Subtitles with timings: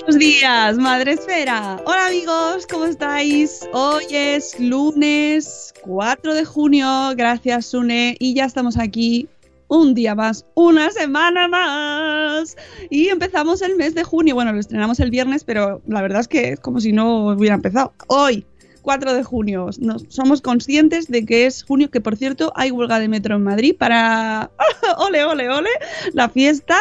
[0.00, 1.80] Buenos días, Madre Esfera.
[1.84, 3.68] Hola amigos, ¿cómo estáis?
[3.72, 9.28] Hoy es lunes 4 de junio, gracias Sune, y ya estamos aquí
[9.68, 12.56] un día más, una semana más.
[12.88, 14.34] Y empezamos el mes de junio.
[14.34, 17.54] Bueno, lo estrenamos el viernes, pero la verdad es que es como si no hubiera
[17.54, 17.92] empezado.
[18.06, 18.46] Hoy,
[18.80, 19.68] 4 de junio.
[19.78, 23.42] Nos, somos conscientes de que es junio, que por cierto hay huelga de metro en
[23.42, 24.50] Madrid para...
[24.98, 25.70] ole, ole, ole,
[26.12, 26.78] la fiesta.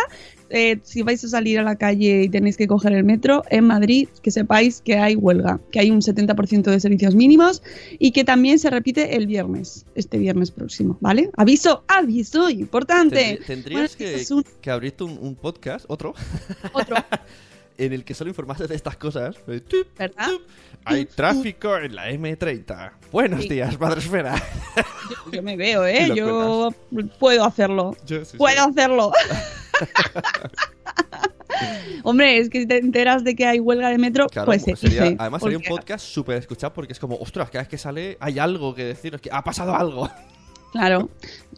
[0.54, 3.66] Eh, si vais a salir a la calle y tenéis que coger el metro en
[3.66, 7.64] Madrid, que sepáis que hay huelga, que hay un 70% de servicios mínimos
[8.00, 11.30] y que también se repite el viernes, este viernes próximo, ¿vale?
[11.38, 13.40] Aviso, aviso, importante.
[13.40, 16.14] Tendrí- Tendrías Bueno, que, es un- que abrirte un, un podcast, otro,
[16.74, 16.96] Otro,
[17.78, 19.36] en el que solo informarse de estas cosas.
[19.48, 20.28] Eh, tup, ¿verdad?
[20.30, 20.42] tup.
[20.86, 22.92] Hay tráfico en la M30.
[23.12, 23.50] Buenos Sí.
[23.50, 24.36] días, Madresfera.
[24.76, 26.10] Yo, yo me veo, ¿eh?
[26.16, 26.72] Yo
[27.20, 27.96] puedo hacerlo.
[28.06, 28.38] Yo, sí, sí.
[28.38, 29.12] Puedo hacerlo.
[32.04, 34.76] Hombre, es que si te enteras de que hay huelga de metro, Claro, pues se
[34.76, 35.16] sería- dice.
[35.20, 38.40] además sería un podcast súper escuchado porque es como, ostras, cada vez que sale hay
[38.40, 40.10] algo que decir, es que ha pasado algo.
[40.72, 41.10] Claro.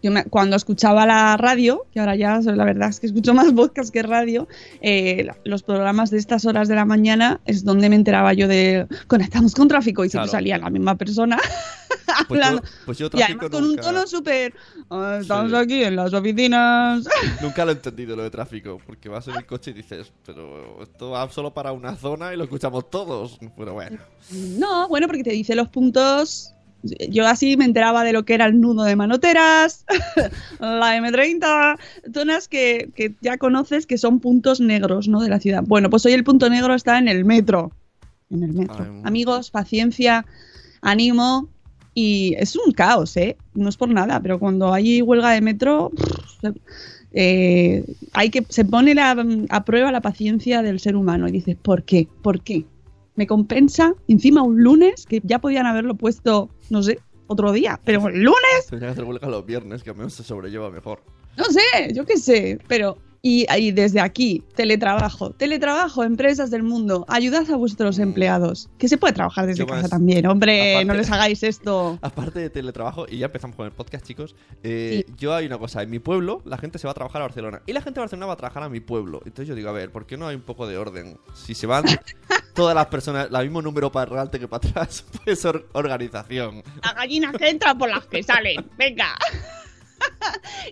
[0.02, 3.54] Yo me- cuando escuchaba la radio, que ahora ya la verdad es que escucho más
[3.54, 4.50] podcast que radio,
[4.82, 8.86] eh, los programas de estas horas de la mañana es donde me enteraba yo de
[9.08, 10.40] conectamos con tráfico y siempre Claro.
[10.40, 11.38] salía la misma persona
[12.28, 12.62] Pues yo, hablando.
[12.86, 14.54] pues yo y tráfico además con un tono súper.
[14.90, 15.56] "Ah, estamos Sí.
[15.58, 17.08] aquí en las oficinas.
[17.42, 20.84] nunca lo he entendido lo de tráfico, porque vas en el coche y dices, pero
[20.84, 23.40] esto va solo para una zona y lo escuchamos todos.
[23.56, 23.98] Pero bueno.
[24.32, 26.54] No, bueno, porque te dice los puntos.
[27.10, 29.86] Yo así me enteraba de lo que era el nudo de manoteras,
[30.60, 31.78] la M30,
[32.14, 35.22] zonas que, que ya conoces que son puntos negros, ¿no?
[35.22, 35.64] De la ciudad.
[35.66, 37.72] Bueno, pues hoy el punto negro está en el metro.
[38.30, 38.84] En el metro.
[38.86, 40.26] Ay, Amigos, paciencia,
[40.82, 41.48] ánimo.
[41.96, 43.38] Y es un caos, ¿eh?
[43.54, 46.52] No es por nada, pero cuando hay huelga de metro, pff,
[47.14, 49.16] eh, hay que se pone la-
[49.50, 52.08] a prueba la paciencia del ser humano y dices, ¿por qué?
[52.24, 52.66] ¿Por qué?
[53.16, 58.08] Me compensa encima un lunes que ya podían haberlo puesto, no sé, otro día, pero
[58.10, 61.02] el lunes, Tendría que hacer huelga los viernes, que al menos se sobrelleva mejor.
[61.38, 67.06] no sé, yo qué sé, pero y, y desde aquí, teletrabajo, teletrabajo, empresas del mundo,
[67.08, 71.10] ayudad a vuestros empleados, que se puede trabajar desde casa también, hombre, aparte- no les
[71.10, 71.98] hagáis esto.
[72.02, 75.82] Aparte de teletrabajo, y ya empezamos con el podcast, chicos, eh, yo hay una cosa,
[75.82, 78.02] en mi pueblo la gente se va a trabajar a Barcelona y la gente de
[78.02, 79.22] Barcelona va a trabajar a mi pueblo.
[79.26, 81.18] Entonces yo digo, a ver, ¿por qué no hay un poco de orden?
[81.34, 81.86] Si se van
[82.54, 86.64] todas las personas, el mismo número para adelante que para atrás, pues or- organización.
[86.82, 89.16] Las gallinas que entran por las que salen, venga.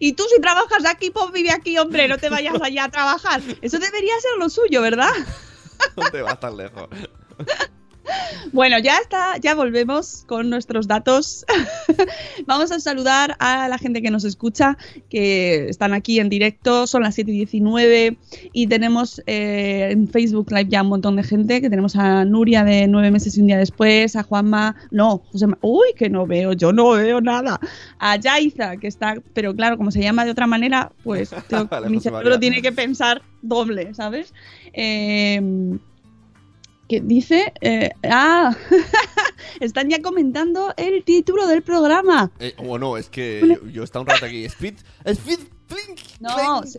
[0.01, 3.41] Y tú si trabajas aquí, pues vive aquí, hombre, no te vayas allá a trabajar.
[3.61, 5.11] Eso debería ser lo suyo, ¿verdad?
[5.95, 6.89] ¿Dónde va tan lejos?
[8.51, 11.45] Bueno, ya está, ya volvemos con nuestros datos.
[12.47, 14.77] Vamos a saludar a la gente que nos escucha,
[15.09, 18.17] que están aquí en directo, son las 7 y 19
[18.53, 22.63] y tenemos eh, en Facebook Live ya un montón de gente, que tenemos a Nuria
[22.63, 26.25] de nueve meses y un día después, a Juanma, no, José, Ma- uy, que no
[26.25, 27.59] veo, yo no veo nada,
[27.99, 31.89] a Yaiza, que está, pero claro, como se llama de otra manera, pues tengo- Vale,
[31.89, 34.33] mi cerebro tiene que pensar doble, ¿sabes?
[34.73, 35.39] Eh,
[36.91, 38.53] que dice, eh, ah,
[39.61, 42.29] están ya comentando el título del programa.
[42.37, 44.43] Eh, bueno, es que yo, yo he estado un rato aquí.
[44.43, 44.73] Speed.
[45.05, 45.39] Speed.
[45.69, 46.75] Plink, No, plink.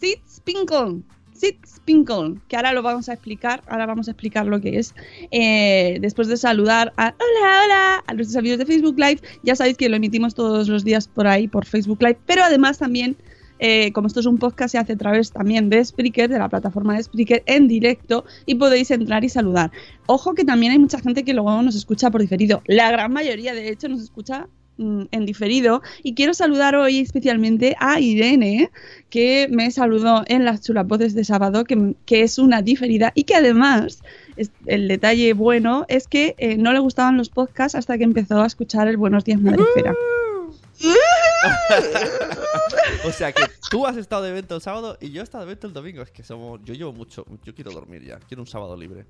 [0.00, 1.02] Sid Spinkle.
[1.34, 4.94] Sitspinkle, que ahora lo vamos a explicar, ahora vamos a explicar lo que es.
[5.32, 9.76] Eh, después de saludar a hola, hola, a nuestros amigos de Facebook Live, ya sabéis
[9.76, 13.16] que lo emitimos todos los días por ahí, por Facebook Live, pero además también
[13.58, 16.48] eh, como esto es un podcast, se hace a través también de Spreaker, de la
[16.48, 19.70] plataforma de Spreaker, en directo y podéis entrar y saludar.
[20.06, 22.62] Ojo que también hay mucha gente que luego nos escucha por diferido.
[22.66, 24.46] La gran mayoría, de hecho, nos escucha
[24.78, 28.70] mm, en diferido y quiero saludar hoy especialmente a Irene
[29.08, 33.34] que me saludó en las chulapotes de sábado que, que es una diferida y que
[33.36, 34.02] además
[34.36, 38.42] es- el detalle bueno es que eh, no le gustaban los podcasts hasta que empezó
[38.42, 39.94] a escuchar el Buenos Días Madrefera.
[43.04, 45.52] O sea que tú has estado de evento el sábado y yo he estado de
[45.52, 46.02] evento el domingo.
[46.02, 46.60] Es que somos.
[46.64, 47.24] Yo llevo mucho.
[47.44, 48.18] Yo quiero dormir ya.
[48.18, 49.06] Quiero un sábado libre.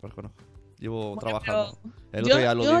[0.00, 0.32] Pues bueno,
[0.78, 1.78] llevo trabajando.
[2.12, 2.78] El yo- otro día al yo-.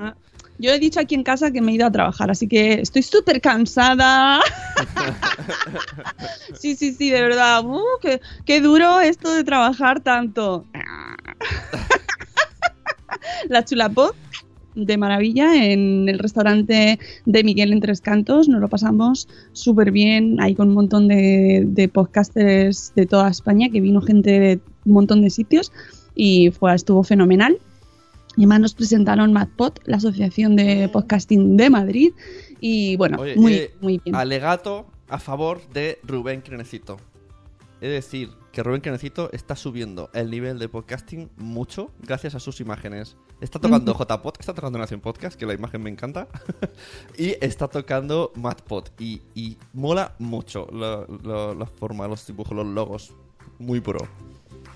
[0.00, 0.14] Ah,
[0.58, 3.02] Yo he dicho aquí en casa que me he ido a trabajar, así que estoy
[3.02, 4.40] súper cansada.
[6.54, 7.64] sí, sí, sí, de verdad.
[7.64, 10.64] Uh, qué, qué duro esto de trabajar tanto.
[13.48, 14.14] La chulapot
[14.86, 18.48] de maravilla en el restaurante de Miguel en Tres Cantos.
[18.48, 23.68] Nos lo pasamos súper bien, ahí con un montón de, de podcasters de toda España,
[23.70, 25.72] que vino gente de un montón de sitios
[26.14, 27.58] y fue, estuvo fenomenal.
[28.36, 32.12] Y además nos presentaron MadPod, la Asociación de Podcasting de Madrid.
[32.60, 34.14] Y bueno, Oye, muy, eh, muy bien.
[34.14, 36.98] Alegato a favor de Rubén Crenecito.
[37.80, 42.60] Es decir, que Rubén Crenecito está subiendo el nivel de podcasting mucho gracias a sus
[42.60, 43.16] imágenes.
[43.40, 46.26] Está tocando JPod, está tocando Nación Podcast, que la imagen me encanta.
[47.16, 48.86] y está tocando MadPod.
[48.98, 53.12] Y, y mola mucho la, la- la forma, los dibujos, los logos.
[53.60, 54.00] Muy pro.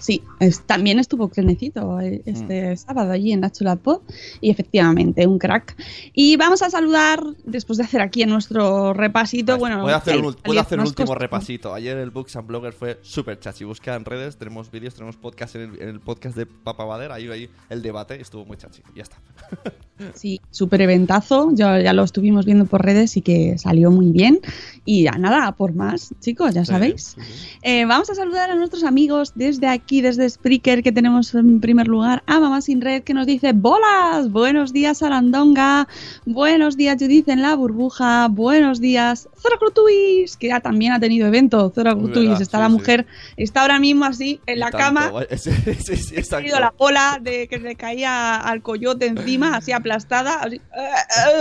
[0.02, 4.00] Sí, es- también estuvo Clenecito eh, este sábado allí en la Chulapod
[4.40, 5.76] y efectivamente un crack.
[6.12, 9.80] Y vamos a saludar, después de hacer aquí nuestro repasito, bueno...
[9.82, 11.72] Voy a hacer un, puedo hacer un último repasito.
[11.72, 13.62] Ayer el Books and Blogger fue súper chachi.
[13.62, 17.12] Busca en redes, tenemos vídeos, tenemos podcast en el, en el podcast de Papa Bader.
[17.12, 18.82] Ahí, ahí el debate estuvo muy chachi.
[18.96, 19.18] Ya está.
[20.14, 24.40] Sí, súper eventazo, ya, ya lo estuvimos viendo por redes y que salió muy bien.
[24.84, 27.16] Y ya nada, a por más, chicos, ya sabéis.
[27.62, 31.86] Eh, vamos a saludar a nuestros amigos desde aquí, desde Spreaker, que tenemos en primer
[31.86, 34.30] lugar a Mamá Sin Red, que nos dice ¡Bolas!
[34.30, 35.86] Buenos días, Arandonga.
[36.26, 38.28] Buenos días, Judith en la burbuja.
[38.28, 41.70] Buenos días, Zora Grutuis, que ya también ha tenido evento.
[41.70, 42.72] Zora verdad, está sí, la sí.
[42.72, 43.06] mujer,
[43.36, 45.12] está ahora mismo así en la tanto, cama.
[45.42, 50.56] Sí, Ha tenido la bola de que le caía al coyote encima, así aplastada, así,
[50.56, 50.60] "Eh,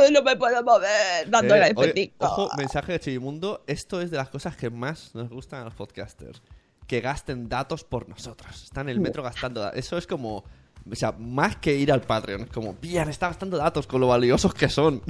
[0.07, 3.63] eh, no me puedo mover, dándole Eh, el oye, ojo, mensaje de Chivimundo.
[3.67, 6.41] Esto es de las cosas que más nos gustan a los podcasters.
[6.87, 8.63] Que gasten datos por nosotros.
[8.63, 9.79] Están en el metro gastando datos.
[9.79, 10.43] Eso es como...
[10.91, 12.41] O sea, más que ir al Patreon.
[12.41, 15.01] Es como, bien, está gastando datos con lo valiosos que son.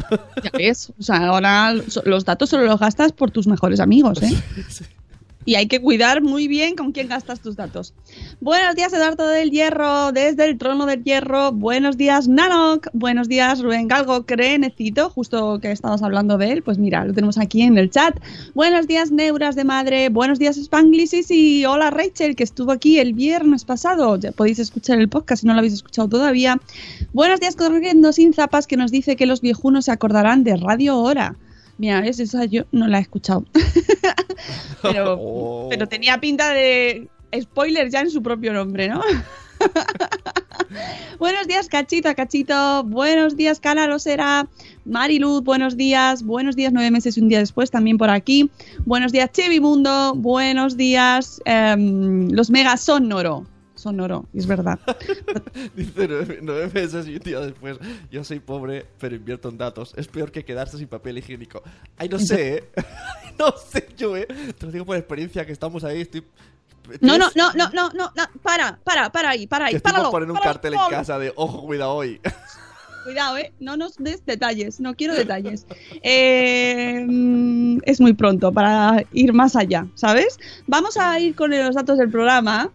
[0.44, 1.74] Ya ves, o sea, ahora
[2.04, 4.30] los datos solo los gastas por tus mejores amigos, ¿eh?
[5.44, 7.94] Y hay que cuidar muy bien con quién gastas tus datos.
[8.42, 11.52] Buenos días, Eduardo del Hierro, desde el trono del Hierro.
[11.52, 12.88] Buenos días, Nanok.
[12.94, 16.62] Buenos días, Rubén Galgo, Crenecito, justo que estabas hablando de él.
[16.62, 18.16] Pues mira, lo tenemos aquí en el chat.
[18.54, 20.10] Buenos días, Neuras de Madre.
[20.10, 21.32] Buenos días, Spanglisis.
[21.32, 24.18] Y hola, Rachel, que estuvo aquí el viernes pasado.
[24.18, 26.60] Ya podéis escuchar el podcast si no lo habéis escuchado todavía.
[27.14, 31.00] Buenos días, Corriendo Sin Zapas, que nos dice que los viejunos se acordarán de Radio
[31.00, 31.36] Hora.
[31.82, 32.20] Mira, ¿ves?
[32.20, 33.44] esa yo no la he escuchado.
[34.84, 35.68] pero, Oh.
[35.68, 37.08] pero tenía pinta de
[37.42, 39.02] spoiler ya en su propio nombre, ¿no?
[41.20, 42.84] buenos días, Cachito, Cachito.
[42.84, 44.48] Buenos días, Cala será.
[44.86, 46.22] Mariluz, buenos días.
[46.22, 48.52] Buenos días, nueve meses y un día después, también por aquí.
[48.86, 50.14] Buenos días, Chevimundo.
[50.14, 53.48] Buenos días, em, los megas sonoro.
[53.82, 54.80] Sonoro, es verdad.
[55.76, 57.78] Dice nueve, nueve meses y un día después.
[58.12, 59.94] Yo soy pobre, pero invierto en datos.
[59.98, 61.62] Es peor que quedarse sin papel higiénico.
[61.98, 62.64] Ay, no sé, ¿eh?
[63.40, 64.28] no sé yo, ¿eh?
[64.58, 66.02] Te lo digo por experiencia que estamos ahí.
[66.02, 66.24] Estoy...
[67.02, 69.82] No, no, ¿Tienes- no, no, no, no, no, para, para, para ahí, para ahí, por
[69.84, 70.12] páralo.
[70.12, 72.20] poner un páralo, cartel en casa de ojo, cuidado hoy.
[73.04, 75.66] Cuidado, eh, no nos des detalles, no quiero detalles.
[76.04, 77.04] Eh,
[77.84, 80.38] es muy pronto para ir más allá, ¿sabes?
[80.68, 82.70] Vamos a ir con los datos del programa.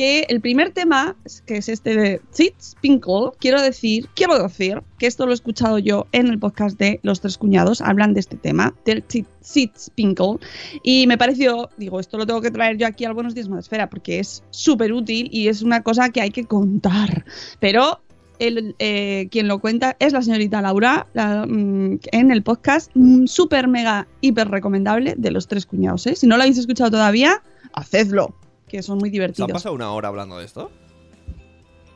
[0.00, 1.14] Que el primer tema,
[1.44, 2.22] que es este de
[2.58, 7.00] Spinkle, quiero decir, quiero decir que esto lo he escuchado yo en el podcast de
[7.02, 9.04] Los Tres Cuñados, hablan de este tema, del
[9.44, 10.38] Spinkle,
[10.82, 13.90] y me pareció, digo, esto lo tengo que traer yo aquí al Buenos Días Madresfera,
[13.90, 17.26] porque es súper útil y es una cosa que hay que contar.
[17.58, 18.00] Pero
[18.38, 23.26] el, eh, quien lo cuenta es la señorita Laura la, mm, en el podcast mm,
[23.26, 26.06] súper mega hiper recomendable de los tres cuñados.
[26.06, 26.16] ¿eh?
[26.16, 27.42] Si no lo habéis escuchado todavía,
[27.74, 28.34] hacedlo,
[28.70, 29.50] que son muy ¿Se han divertidos.
[29.52, 30.70] pasado una hora hablando de esto?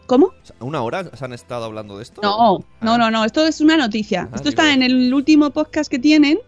[0.07, 0.33] ¿Cómo?
[0.61, 2.21] ¿Una hora se han estado hablando de esto?
[2.23, 2.99] No, no, Ah.
[2.99, 4.29] no, no, esto es una noticia.
[4.31, 6.39] Ah, esto está en el último podcast que tienen,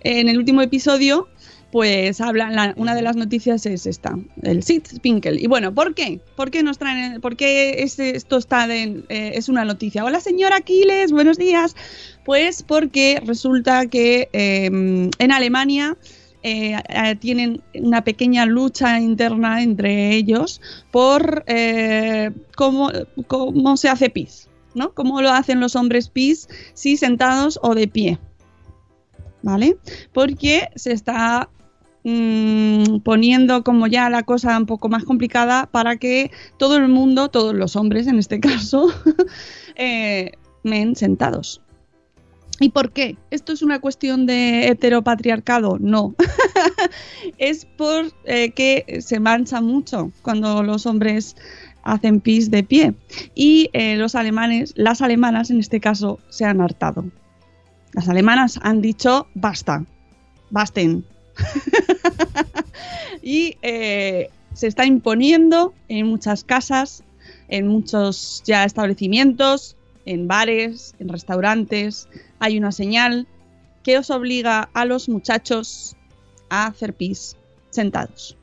[0.00, 1.28] en el último episodio,
[1.72, 5.42] pues hablan, la- una de las noticias es esta, el Sitzpinkel.
[5.42, 6.20] Y bueno, ¿por qué?
[6.36, 10.04] ¿Por qué nos traen, por qué es- esto está de- eh, es una noticia?
[10.04, 11.74] Hola señora Aquiles, buenos días.
[12.24, 15.96] Pues porque resulta que eh, en Alemania
[16.42, 16.76] eh,
[17.20, 22.90] tienen una pequeña lucha interna entre ellos por eh, cómo,
[23.28, 24.92] cómo se hace pis, ¿no?
[24.92, 28.18] Cómo lo hacen los hombres pis, si sentados o de pie.
[29.42, 29.76] ¿Vale?
[30.12, 31.48] Porque se está
[32.04, 37.28] mm, poniendo como ya la cosa un poco más complicada para que todo el mundo,
[37.28, 38.92] todos los hombres en este caso,
[39.76, 40.32] eh,
[40.64, 41.60] men sentados.
[42.62, 43.16] ¿Y por qué?
[43.32, 45.78] ¿Esto es una cuestión de heteropatriarcado?
[45.80, 46.14] No.
[47.38, 51.34] es por eh, que se mancha mucho cuando los hombres
[51.82, 52.94] hacen pis de pie.
[53.34, 57.04] Y eh, los alemanes, las alemanas en este caso, se han hartado.
[57.94, 59.84] Las alemanas han dicho basta,
[60.50, 61.04] basten.
[63.22, 67.02] y eh, se está imponiendo en muchas casas,
[67.48, 72.08] en muchos ya establecimientos, en bares, en restaurantes.
[72.38, 73.26] Hay una señal
[73.82, 75.96] que os obliga a los muchachos
[76.50, 77.36] a hacer pis
[77.70, 78.36] sentados.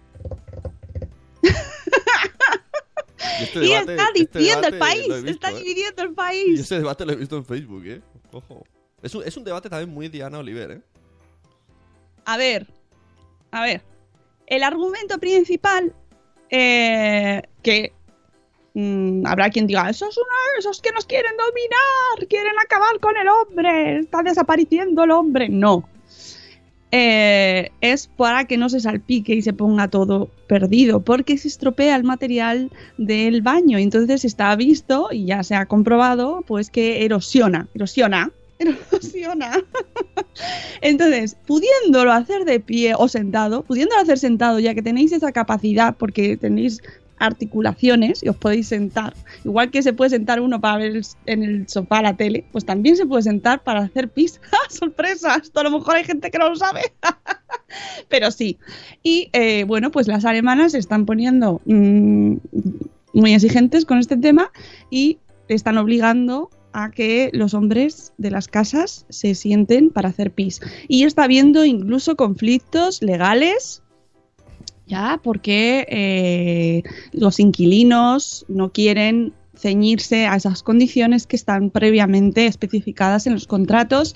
[1.42, 1.48] Y,
[3.44, 5.56] este y está este dividiendo el país, visto, está ¿eh?
[5.56, 6.60] dividiendo el Y país.
[6.60, 8.02] ese debate lo he visto en Facebook, ¿eh?
[8.32, 8.64] Ojo.
[9.02, 10.82] Es un, es un debate también muy Diana Oliver, ¿eh?
[12.26, 12.68] A ver,
[13.52, 13.82] a ver.
[14.46, 15.94] El argumento principal
[16.50, 17.94] eh, que
[18.80, 20.20] mm, habrá quien diga, esos,
[20.58, 25.50] esos que nos quieren dominar, quieren acabar con el hombre, está desapareciendo el hombre.
[25.50, 25.88] No.
[26.92, 31.96] Eh, es para que no se salpique y se ponga todo perdido, porque se estropea
[31.96, 33.78] el material del baño.
[33.78, 39.64] Entonces está visto y ya se ha comprobado, pues que erosiona, erosiona, erosiona.
[40.82, 45.96] Entonces, pudiéndolo hacer de pie o sentado, pudiéndolo hacer sentado, ya que tenéis esa capacidad,
[45.96, 46.82] porque tenéis
[47.20, 49.14] articulaciones y os podéis sentar,
[49.46, 52.66] igual que se puede sentar uno para ver el- en el sofá la tele, pues
[52.66, 54.40] también se puede sentar para hacer pis.
[54.52, 55.36] ¡Ah, ¡Sorpresa!
[55.42, 56.82] Esto a lo mejor hay gente que no lo sabe.
[58.10, 58.58] Pero sí.
[59.04, 62.36] Y eh, bueno, pues las alemanas se están poniendo mm,
[63.14, 64.52] muy exigentes con este tema
[64.90, 70.62] y están obligando a que los hombres de las casas se sienten para hacer pis.
[70.88, 73.82] Y está habiendo incluso conflictos legales,
[74.90, 83.28] ya, porque eh, los inquilinos no quieren ceñirse a esas condiciones que están previamente especificadas
[83.28, 84.16] en los contratos.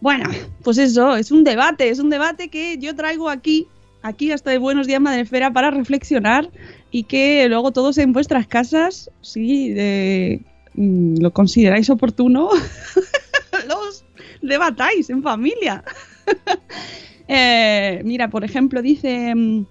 [0.00, 0.30] Bueno,
[0.62, 3.66] pues eso, es un debate, es un debate que yo traigo aquí,
[4.02, 6.50] aquí hasta de Buenos Días Madrefera para reflexionar
[6.90, 10.40] y que luego todos en vuestras casas, si de-
[10.74, 12.50] mm, lo consideráis oportuno,
[13.68, 14.04] los
[14.42, 15.82] debatáis en familia.
[17.28, 19.64] Eh, mira, por ejemplo, dice mm,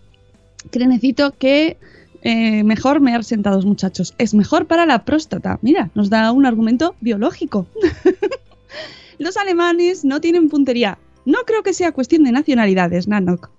[0.70, 1.78] Crenecito que
[2.24, 4.14] eh, mejor mear sentados, muchachos.
[4.18, 5.58] Es mejor para la próstata.
[5.62, 7.66] Mira, nos da un argumento biológico.
[9.18, 11.00] Los alemanes no tienen puntería.
[11.26, 13.50] No creo que sea cuestión de nacionalidades, Nanok.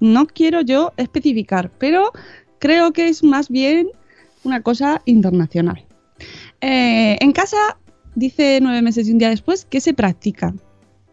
[0.00, 2.12] No quiero yo especificar, pero
[2.58, 3.88] creo que es más bien
[4.44, 5.84] una cosa internacional.
[6.60, 7.78] Eh, en casa,
[8.14, 10.54] dice nueve meses y un día después, que se practica.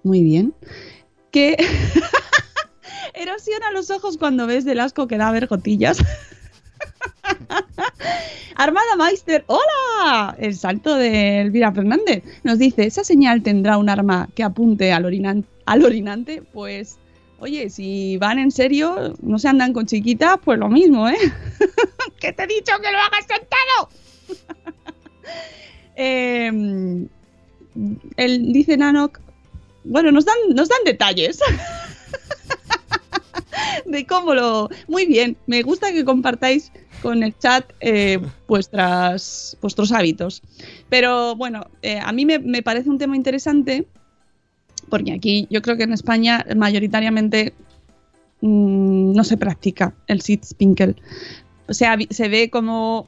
[0.04, 0.54] Muy bien.
[1.38, 1.56] Que
[3.14, 6.00] erosiona los ojos cuando ves del asco que da vergotillas.
[8.56, 10.36] Armada Meister, ¡hola!
[10.40, 15.06] El salto de Elvira Fernández nos dice, ¿esa señal tendrá un arma que apunte al,
[15.06, 16.42] orinan- al orinante?
[16.42, 16.98] Pues,
[17.38, 21.20] oye, si van en serio, no se andan con chiquitas, pues lo mismo, ¿eh?
[22.20, 23.90] que te he dicho que lo hagas sentado.
[28.18, 29.20] Él dice Nanok,
[29.88, 31.40] bueno, nos dan, nos dan detalles
[33.86, 34.70] de cómo lo...
[34.88, 40.42] Muy bien, me gusta que compartáis con el chat eh, vuestras, vuestros hábitos.
[40.90, 43.88] Pero bueno, eh, a mí me, me parece un tema interesante
[44.90, 47.54] porque aquí yo creo que en España mayoritariamente
[48.42, 50.96] mm, no se practica el Sitzpinkel.
[51.68, 53.08] O sea, vi- se ve como,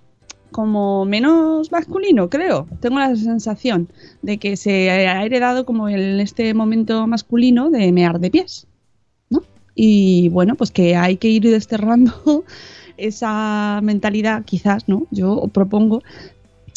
[0.51, 2.67] como menos masculino, creo.
[2.79, 3.89] Tengo la sensación
[4.21, 8.67] de que se ha heredado como en este momento masculino de mear de pies.
[9.29, 9.43] ¿no?
[9.75, 12.43] Y bueno, pues que hay que ir desterrando
[12.97, 15.07] esa mentalidad, quizás, ¿no?
[15.11, 16.03] Yo propongo,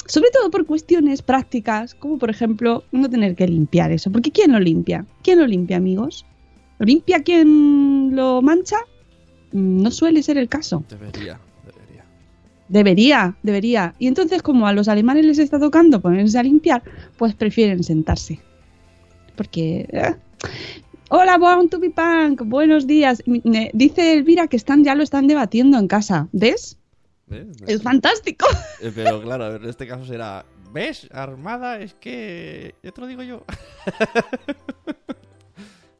[0.06, 4.10] sobre todo por cuestiones prácticas, como por ejemplo no tener que limpiar eso.
[4.10, 5.04] Porque ¿quién lo limpia?
[5.22, 6.24] ¿Quién lo limpia, amigos?
[6.78, 8.76] ¿Lo limpia quien lo mancha?
[9.52, 10.84] Mm, No suele ser el caso.
[10.88, 11.51] Debería, debería.
[12.68, 13.94] Debería, debería.
[13.98, 16.82] Y entonces, como a los alemanes les está tocando ponerse a limpiar,
[17.18, 18.40] pues prefieren sentarse.
[19.36, 19.86] Porque.
[19.92, 20.14] eh,
[21.14, 22.40] Hola, Born to be Punk.
[22.46, 23.22] Buenos días.
[23.26, 26.28] Me- Dice Elvira que están ya lo están debatiendo en casa.
[26.32, 26.78] ¿Ves?
[27.26, 27.48] ¿Ves?
[27.66, 28.46] Es fantástico.
[28.80, 30.46] Eh, Pero claro, en este caso será.
[30.72, 31.06] ¿Ves?
[31.12, 32.74] Armada es que.
[32.82, 33.44] Ya te lo digo yo.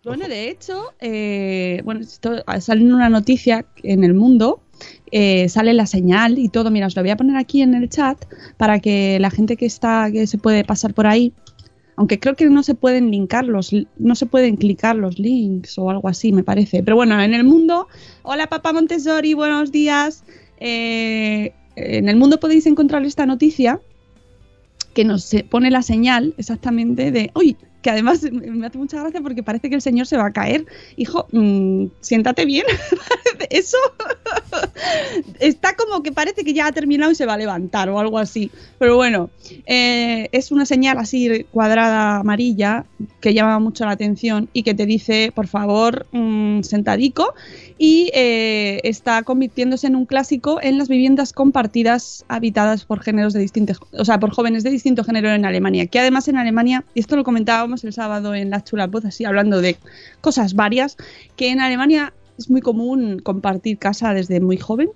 [0.04, 4.61] Bueno, de hecho, eh, bueno, esto sale en una noticia en el mundo,
[5.11, 6.71] eh, sale la señal y todo.
[6.71, 8.19] Mira, os lo voy a poner aquí en el chat
[8.57, 11.33] para que la gente que está, que se puede pasar por ahí,
[11.97, 15.91] aunque creo que no se pueden linkar los, no se pueden clicar los links o
[15.91, 16.83] algo así, me parece.
[16.83, 17.89] Pero bueno, en el mundo,
[18.23, 20.25] hola papá Montessori, buenos días.
[20.59, 23.81] Eh, en el mundo podéis encontrar esta noticia
[24.95, 29.43] que nos pone la señal exactamente de, uy, que además me hace mucha gracia porque
[29.43, 30.65] parece que el señor se va a caer.
[30.97, 32.65] Hijo, mm, siéntate bien.
[33.51, 33.77] Eso
[35.41, 38.19] está como que parece que ya ha terminado y se va a levantar o algo
[38.19, 38.51] así.
[38.79, 39.31] Pero bueno,
[39.67, 42.85] eh, es una señal así cuadrada amarilla
[43.21, 47.35] que llama mucho la atención y que te dice, por favor, mm, sentadico.
[47.85, 53.41] Y eh, está convirtiéndose en un clásico en las viviendas compartidas habitadas por géneros de
[53.41, 55.89] distintos, o sea, por jóvenes de distinto género en Alemania.
[55.89, 59.25] Que además en Alemania, y esto lo comentábamos el sábado en la chula voz, así
[59.25, 59.79] hablando de
[60.21, 60.97] cosas varias,
[61.35, 64.91] que en Alemania es muy común compartir casa desde muy joven.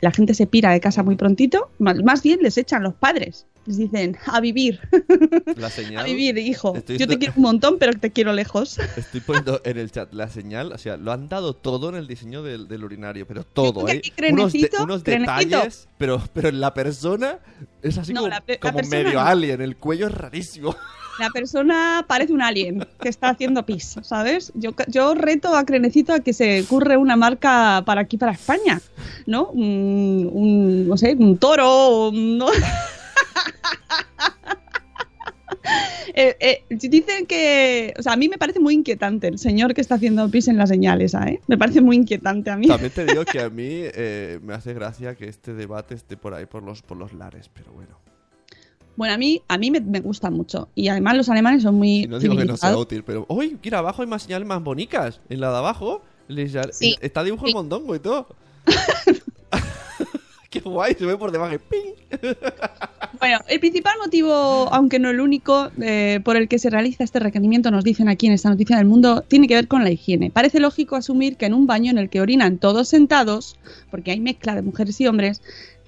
[0.00, 1.70] La gente se pira de casa muy prontito.
[1.78, 3.46] Más, bien les echan los padres.
[3.64, 4.80] Les dicen, a vivir,
[5.56, 5.98] La señal.
[6.02, 6.74] a vivir, hijo.
[6.74, 8.76] Estoy Yo te quiero un montón, pero te quiero lejos.
[8.96, 12.08] Estoy poniendo en el chat la señal, o sea, lo han dado todo en el
[12.08, 14.02] diseño del, del urinario, pero todo, ¿eh?
[14.32, 17.38] Unos, de- unos detalles, pero, pero en la persona
[17.82, 19.26] es así No, como, la pe- la como persona medio no.
[19.26, 20.74] alien, el cuello es rarísimo.
[21.18, 24.52] La persona parece un alien que está haciendo pis, ¿sabes?
[24.54, 28.80] Yo, yo reto a Crenecito a que se curre una marca para aquí, para España,
[29.26, 29.48] ¿no?
[29.50, 32.42] Un, un, no sé, un toro, un-.
[36.14, 39.80] Eh, eh, dicen que, o sea, a mí me parece muy inquietante el señor que
[39.80, 41.40] está haciendo pis en la señal esa, ¿eh?
[41.46, 42.66] Me parece muy inquietante a mí.
[42.66, 46.34] También te digo que a mí eh, me hace gracia que este debate esté por
[46.34, 47.98] ahí por los, por los lares, pero bueno.
[48.96, 52.04] Bueno, a mí, a mí me, me gusta mucho y además los alemanes son muy
[52.04, 53.24] Y no digo que no sea útil, pero...
[53.28, 53.58] ¡Uy!
[53.62, 55.20] Mira, abajo hay más señales más bonitas.
[55.28, 56.96] En la de abajo les Sí.
[57.00, 58.26] está dibujo el mondongo y todo.
[60.50, 60.94] ¡Qué guay!
[60.98, 61.56] Se ve por debajo.
[61.70, 61.94] ¡ping!
[63.18, 64.32] Bueno, el principal motivo,
[64.70, 68.26] aunque no el único, eh, por el que se realiza este requerimiento, nos dicen aquí
[68.26, 70.30] en esta noticia del mundo, tiene que ver con la higiene.
[70.30, 73.56] Parece lógico asumir que en un baño en el que orinan todos sentados,
[73.90, 75.40] porque hay mezcla de mujeres y hombres,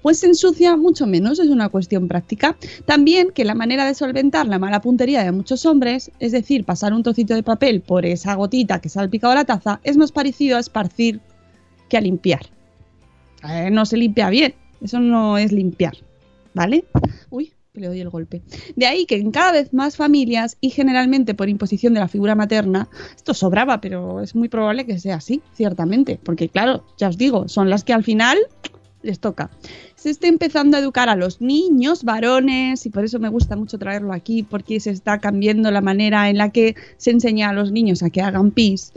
[0.05, 2.55] pues se ensucia mucho menos, es una cuestión práctica.
[2.85, 6.93] También que la manera de solventar la mala puntería de muchos hombres, es decir, pasar
[6.93, 10.11] un trocito de papel por esa gotita que se ha salpicado la taza, es más
[10.11, 11.21] parecido a esparcir
[11.89, 12.41] que a limpiar.
[13.49, 15.97] Eh, no se limpia bien, eso no es limpiar,
[16.53, 16.85] ¿vale?
[17.31, 18.43] Uy, que le doy el golpe.
[18.75, 22.35] De ahí que en cada vez más familias y generalmente por imposición de la figura
[22.35, 27.17] materna, esto sobraba, pero es muy probable que sea así, ciertamente, porque claro, ya os
[27.17, 28.37] digo, son las que al final
[29.05, 29.49] les toca.
[30.05, 33.79] Se está empezando a educar a los niños varones y por eso me gusta mucho
[33.79, 37.71] traerlo aquí porque se está cambiando la manera en la que se enseña a los
[37.71, 38.93] niños a que hagan pis,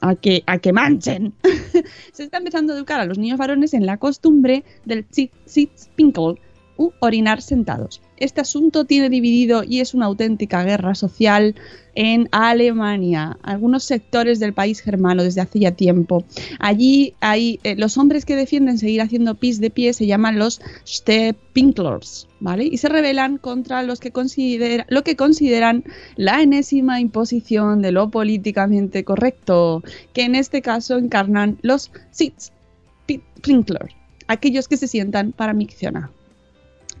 [0.00, 1.34] a que, a que manchen.
[2.14, 5.76] se está empezando a educar a los niños varones en la costumbre del sit, sit
[5.76, 6.36] spinkle
[6.78, 8.00] u orinar sentados.
[8.20, 11.54] Este asunto tiene dividido y es una auténtica guerra social
[11.94, 16.24] en Alemania, algunos sectores del país germano desde hace ya tiempo.
[16.58, 20.60] Allí hay eh, los hombres que defienden seguir haciendo pis de pie se llaman los
[20.86, 22.64] Stepinklers, ¿vale?
[22.64, 25.82] Y se rebelan contra los que considera, lo que consideran
[26.16, 33.94] la enésima imposición de lo políticamente correcto, que en este caso encarnan los Sitzpinklers,
[34.28, 36.19] aquellos que se sientan para miccionar.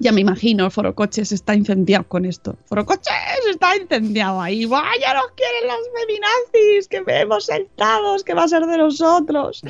[0.00, 2.56] Ya me imagino, el Forocoches está incendiado con esto.
[2.64, 3.12] Forocoches
[3.50, 4.64] está incendiado ahí.
[4.64, 6.88] ¡Vaya, nos quieren los feminazis!
[6.88, 8.24] ¡Que vemos sentados!
[8.24, 9.60] ¿Qué va a ser de nosotros?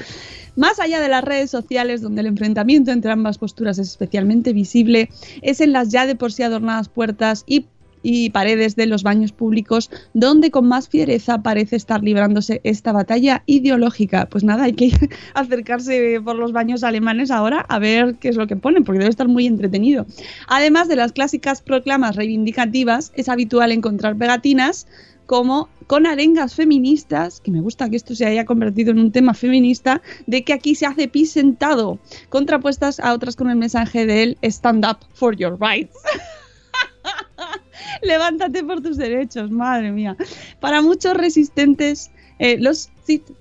[0.54, 5.10] Más allá de las redes sociales, donde el enfrentamiento entre ambas posturas es especialmente visible,
[5.42, 7.66] es en las ya de por sí adornadas puertas y
[8.02, 13.42] y paredes de los baños públicos, donde con más fiereza parece estar librándose esta batalla
[13.46, 14.26] ideológica.
[14.26, 14.90] Pues nada, hay que
[15.34, 19.10] acercarse por los baños alemanes ahora a ver qué es lo que ponen, porque debe
[19.10, 20.06] estar muy entretenido.
[20.48, 24.86] Además de las clásicas proclamas reivindicativas, es habitual encontrar pegatinas
[25.30, 29.32] como con arengas feministas, que me gusta que esto se haya convertido en un tema
[29.32, 34.38] feminista, de que aquí se hace pis sentado, contrapuestas a otras con el mensaje del
[34.42, 35.96] stand up for your rights.
[38.02, 40.16] Levántate por tus derechos, madre mía.
[40.60, 42.88] Para muchos resistentes, Eh, los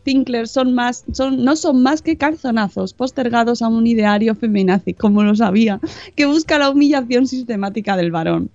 [0.04, 5.24] Tinklers son más, son, no son más que calzonazos postergados a un ideario feminazi, como
[5.24, 5.80] lo sabía,
[6.18, 8.50] que busca la humillación sistemática del varón.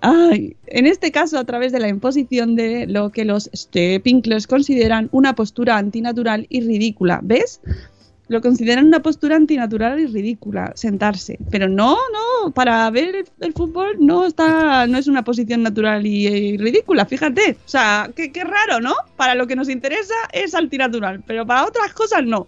[0.00, 3.50] Ay, en este caso, a través de la imposición de lo que los
[4.04, 7.18] Pinklers consideran una postura antinatural y ridícula.
[7.24, 7.60] ¿Ves?
[8.28, 11.38] lo consideran una postura antinatural y ridícula, sentarse.
[11.50, 16.56] Pero no, no, para ver el, fútbol no está, no es una posición natural y,
[16.56, 17.56] ridícula, fíjate.
[17.64, 18.94] O sea, qué, raro, ¿no?
[19.16, 22.46] Para lo que nos interesa es antinatural, pero para otras cosas no.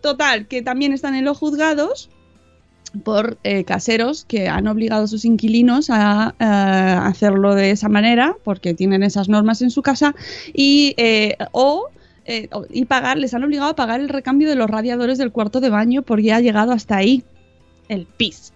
[0.00, 2.10] Total, que también están en los juzgados
[3.04, 8.36] por eh, caseros que han obligado a sus inquilinos a eh, hacerlo de esa manera
[8.44, 10.14] porque tienen esas normas en su casa
[10.52, 11.88] y eh, o
[12.24, 15.60] eh, y pagar, les han obligado a pagar el recambio de los radiadores del cuarto
[15.60, 17.24] de baño porque ha llegado hasta ahí
[17.88, 18.52] el pis.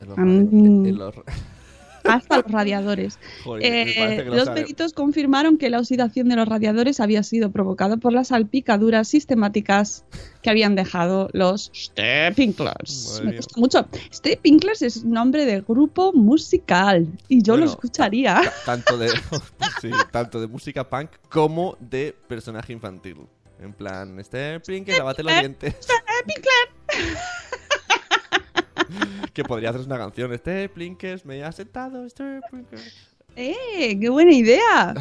[2.04, 3.18] hasta los radiadores.
[3.60, 8.28] Eh, los peritos confirmaron que la oxidación de los radiadores había sido provocada por las
[8.28, 10.04] salpicaduras sistemáticas
[10.42, 13.20] que habían dejado los Stepinklers.
[13.24, 13.88] Me gusta mucho.
[14.12, 18.40] Stepinklers es nombre de grupo musical y yo lo escucharía.
[18.64, 19.10] Tanto de,
[20.10, 23.26] tanto de música punk como de personaje infantil.
[23.58, 25.74] En plan, Stepinkler, lavate los dientes.
[25.80, 27.18] Stepinkler.
[29.32, 30.32] que podría hacer una canción.
[30.32, 32.04] Este Plinkers me ha sentado.
[32.04, 32.40] Este
[33.36, 33.98] ¡Eh!
[34.00, 34.94] ¡Qué buena idea!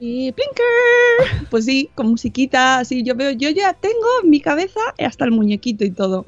[0.00, 1.48] Y Plinker.
[1.50, 5.30] Pues sí, con musiquita, así yo veo, yo ya tengo en mi cabeza hasta el
[5.30, 6.26] muñequito y todo.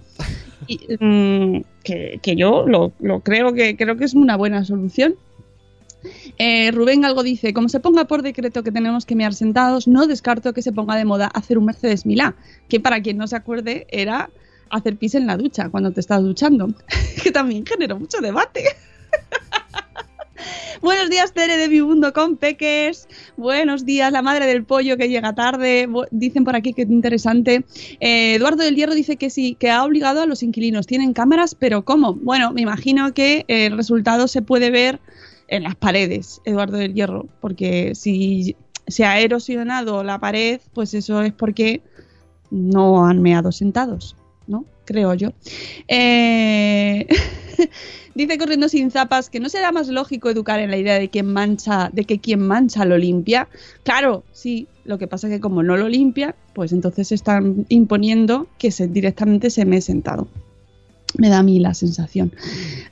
[0.67, 5.17] Y, mm, que, yo lo, creo que creo que es una buena solución.
[6.39, 10.07] Eh, Rubén algo dice, como se ponga por decreto que tenemos que mear sentados, no
[10.07, 12.37] descarto que se ponga de moda hacer un Mercedes Milá,
[12.69, 14.31] que para quien no se acuerde era
[14.71, 16.69] hacer pis en la ducha cuando te estás duchando,
[17.23, 18.65] que también generó mucho debate.
[20.83, 21.81] Buenos días, Tere de mi
[22.13, 23.09] con peques.
[23.37, 25.89] Buenos días, la madre del pollo que llega tarde.
[26.11, 27.65] Dicen por aquí que es interesante.
[28.01, 30.87] Eh, Eduardo del Hierro dice que sí, que ha obligado a los inquilinos.
[30.87, 32.15] Tienen cámaras, pero ¿cómo?
[32.15, 35.01] Bueno, me imagino que el resultado se puede ver
[35.49, 41.23] en las paredes, Eduardo del Hierro, porque si se ha erosionado la pared, pues eso
[41.23, 41.83] es porque
[42.51, 44.17] no han meado sentados.
[44.47, 44.65] ¿No?
[44.85, 45.33] Creo yo.
[45.89, 47.07] Eh,
[48.15, 51.33] dice corriendo sin zapas que no será más lógico educar en la idea de quien
[51.33, 53.49] mancha, de que quien mancha lo limpia.
[53.83, 54.69] Claro, sí.
[54.85, 58.87] Lo que pasa es que como no lo limpia, pues entonces están imponiendo que se,
[58.87, 60.29] directamente se me he sentado
[61.19, 62.33] me da a mí la sensación.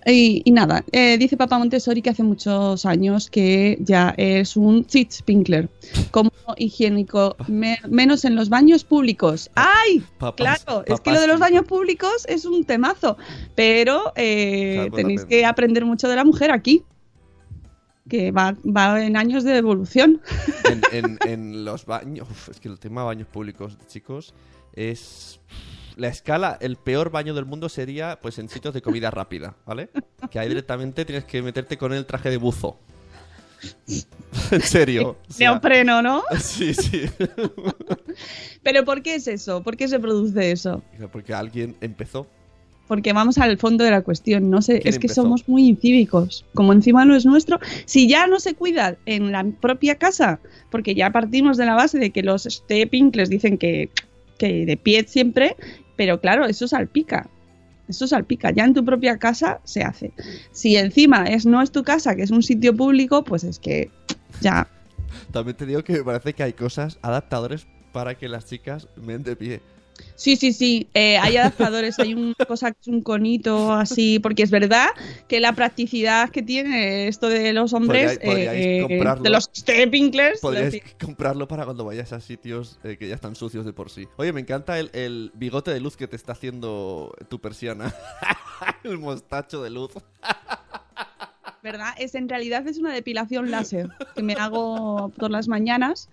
[0.06, 5.68] Y, nada, eh, dice Papá Montessori que hace muchos años que ya es un Spinkler,
[6.10, 9.50] como higiénico, menos en los baños públicos.
[9.54, 10.02] ¡Ay!
[10.36, 13.16] claro, es que lo de los baños públicos es un temazo,
[13.54, 16.84] pero eh, tenéis que aprender mucho de la mujer aquí
[18.08, 18.54] que va,
[19.02, 20.20] en años de evolución.
[20.92, 24.34] En, en los baños, es que el tema de baños públicos, chicos,
[24.72, 25.40] es
[25.96, 29.90] la escala, el peor baño del mundo sería pues en sitios de comida rápida, ¿vale?
[30.30, 32.78] Que ahí directamente tienes que meterte con el traje de buzo.
[34.50, 35.16] en serio.
[35.38, 36.22] Neopreno, ¿no?
[36.38, 37.02] Sí, sí.
[38.62, 39.62] Pero ¿por qué es eso?
[39.62, 40.82] ¿Por qué se produce eso?
[41.12, 42.26] Porque alguien empezó.
[42.86, 46.44] Porque vamos al fondo de la cuestión, no sé, es que somos muy incívicos.
[46.52, 50.38] Como encima no es nuestro, si ya no se cuida en la propia casa,
[50.70, 53.88] porque ya partimos de la base de que los stepping les dicen que,
[54.36, 55.56] que de pie siempre
[55.96, 57.28] pero claro, eso salpica.
[57.88, 58.50] Eso salpica.
[58.50, 60.12] Ya en tu propia casa se hace.
[60.52, 63.90] Si encima es no es tu casa, que es un sitio público, pues es que
[64.40, 64.66] ya.
[65.32, 69.22] También te digo que me parece que hay cosas, adaptadores para que las chicas ven
[69.22, 69.60] de pie.
[70.16, 70.88] Sí, sí, sí.
[70.94, 74.88] Eh, hay adaptadores, hay una cosa que es un conito así, porque es verdad
[75.28, 80.40] que la practicidad que tiene esto de los hombres, eh, de los stepinklers.
[80.40, 84.06] Podríais comprarlo para cuando vayas a sitios eh, que ya están sucios de por sí.
[84.16, 87.94] Oye, me encanta el, el bigote de luz que te está haciendo tu persiana.
[88.84, 89.90] el mostacho de luz.
[91.64, 91.94] ¿verdad?
[91.96, 96.10] Es en realidad es una depilación láser que me hago todas las mañanas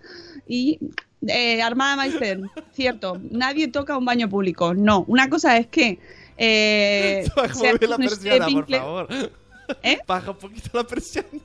[0.48, 0.80] y
[1.28, 2.40] eh, Armada Meister,
[2.72, 4.72] cierto, nadie toca un baño público.
[4.72, 5.98] No, una cosa es que
[6.38, 7.28] eh,
[7.82, 9.08] la persiana, por favor.
[9.82, 9.98] ¿Eh?
[10.06, 11.28] Baja un poquito la persiana.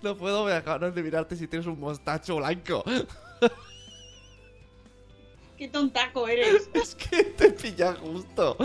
[0.00, 2.84] No puedo dejar de mirarte si tienes un mostacho blanco.
[5.58, 6.70] Qué tontaco eres.
[6.72, 8.56] Es que te pilla justo.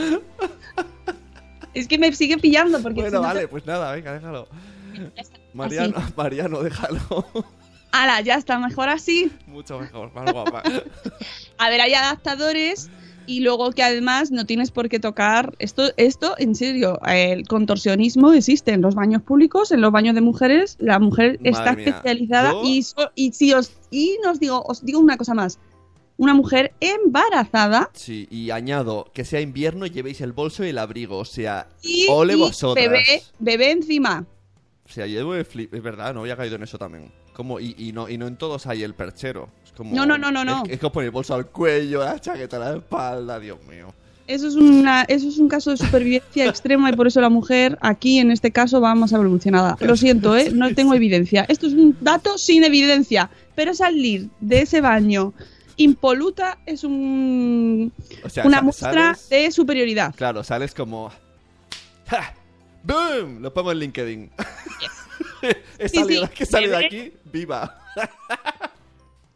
[1.73, 3.01] Es que me sigue pillando porque...
[3.01, 4.47] Bueno, vale, pues nada, venga, déjalo.
[5.53, 7.25] Mariano, Mariano, déjalo.
[7.91, 8.21] ¡Hala!
[8.21, 9.31] Ya está, mejor así.
[9.47, 10.63] Mucho mejor, más guapa.
[11.57, 12.89] a ver, hay adaptadores
[13.27, 15.53] Y luego que además no tienes por qué tocar.
[15.59, 20.21] Esto, esto en serio, el contorsionismo existe en los baños públicos, en los baños de
[20.21, 20.75] mujeres.
[20.79, 24.83] La mujer está mía, especializada yo- y, so- y si os y nos digo, os
[24.83, 25.59] digo una cosa más.
[26.21, 31.17] Una mujer embarazada Sí, y añado que sea invierno llevéis el bolso y el abrigo.
[31.17, 32.85] O sea, y, ole y vosotras.
[32.85, 34.23] bebé, bebé encima.
[34.85, 37.11] O sea, yo flip, es verdad, no había caído en eso también.
[37.33, 39.49] Como, y, y no, y no en todos hay el perchero.
[39.65, 40.61] Es como, No, no, no, no, no.
[40.65, 43.91] Es, es como poner el bolso al cuello, la chaqueta a la espalda, Dios mío.
[44.27, 47.79] Eso es, una, eso es un caso de supervivencia extrema y por eso la mujer
[47.81, 49.75] aquí en este caso va más evolucionada.
[49.79, 50.51] Lo siento, ¿eh?
[50.53, 51.47] no tengo evidencia.
[51.49, 53.31] Esto es un dato sin evidencia.
[53.55, 55.33] Pero salir de ese baño
[55.77, 57.91] impoluta es un,
[58.23, 60.13] O sea, una muestra sales- de superioridad.
[60.15, 61.11] Claro, sales como.
[62.07, 62.33] ¡Ja!
[62.83, 63.41] ¡Boom!
[63.41, 64.31] Lo pongo en LinkedIn.
[65.79, 67.79] He salido, sí, que he salido de aquí, viva.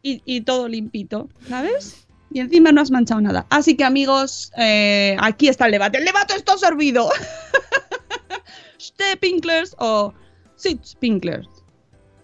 [0.04, 2.06] Y, y todo limpito, ¿sabes?
[2.32, 3.48] Y encima no has manchado nada.
[3.50, 5.98] Así que amigos, eh, aquí está el debate.
[5.98, 7.10] ¡El debate está servido!
[8.80, 10.14] Stepinklers o
[10.56, 11.48] Sitzpinklers.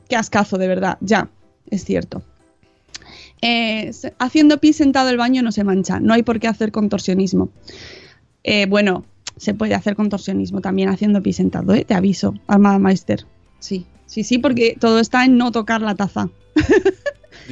[0.10, 0.98] Qué ascazo, de verdad.
[1.02, 1.30] Ya,
[1.70, 2.22] es cierto.
[3.42, 6.00] Eh, haciendo pis sentado el baño no se mancha.
[6.00, 7.50] No hay por qué hacer contorsionismo.
[8.44, 9.06] Eh, bueno,
[9.38, 11.84] se puede hacer contorsionismo también haciendo pis sentado, ¿eh?
[11.86, 13.26] Te aviso, Armada Meister.
[13.60, 16.30] Sí, sí, sí, porque todo está en no tocar la taza.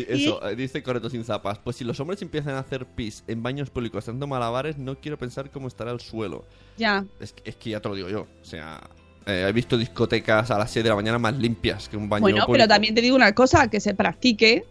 [0.07, 1.57] Eso, eh, dice Correcto sin zapas.
[1.59, 5.17] Pues si los hombres empiezan a hacer pis en baños públicos haciendo malabares, no quiero
[5.17, 6.45] pensar cómo estará el suelo.
[6.77, 7.05] Ya.
[7.19, 8.27] Es, que- es que ya te lo digo yo.
[8.41, 8.79] O sea,
[9.25, 12.21] eh, he visto discotecas a las 6 de la mañana más limpias que un baño
[12.21, 12.51] Bueno, público.
[12.53, 14.63] pero también te digo una cosa, que se practique.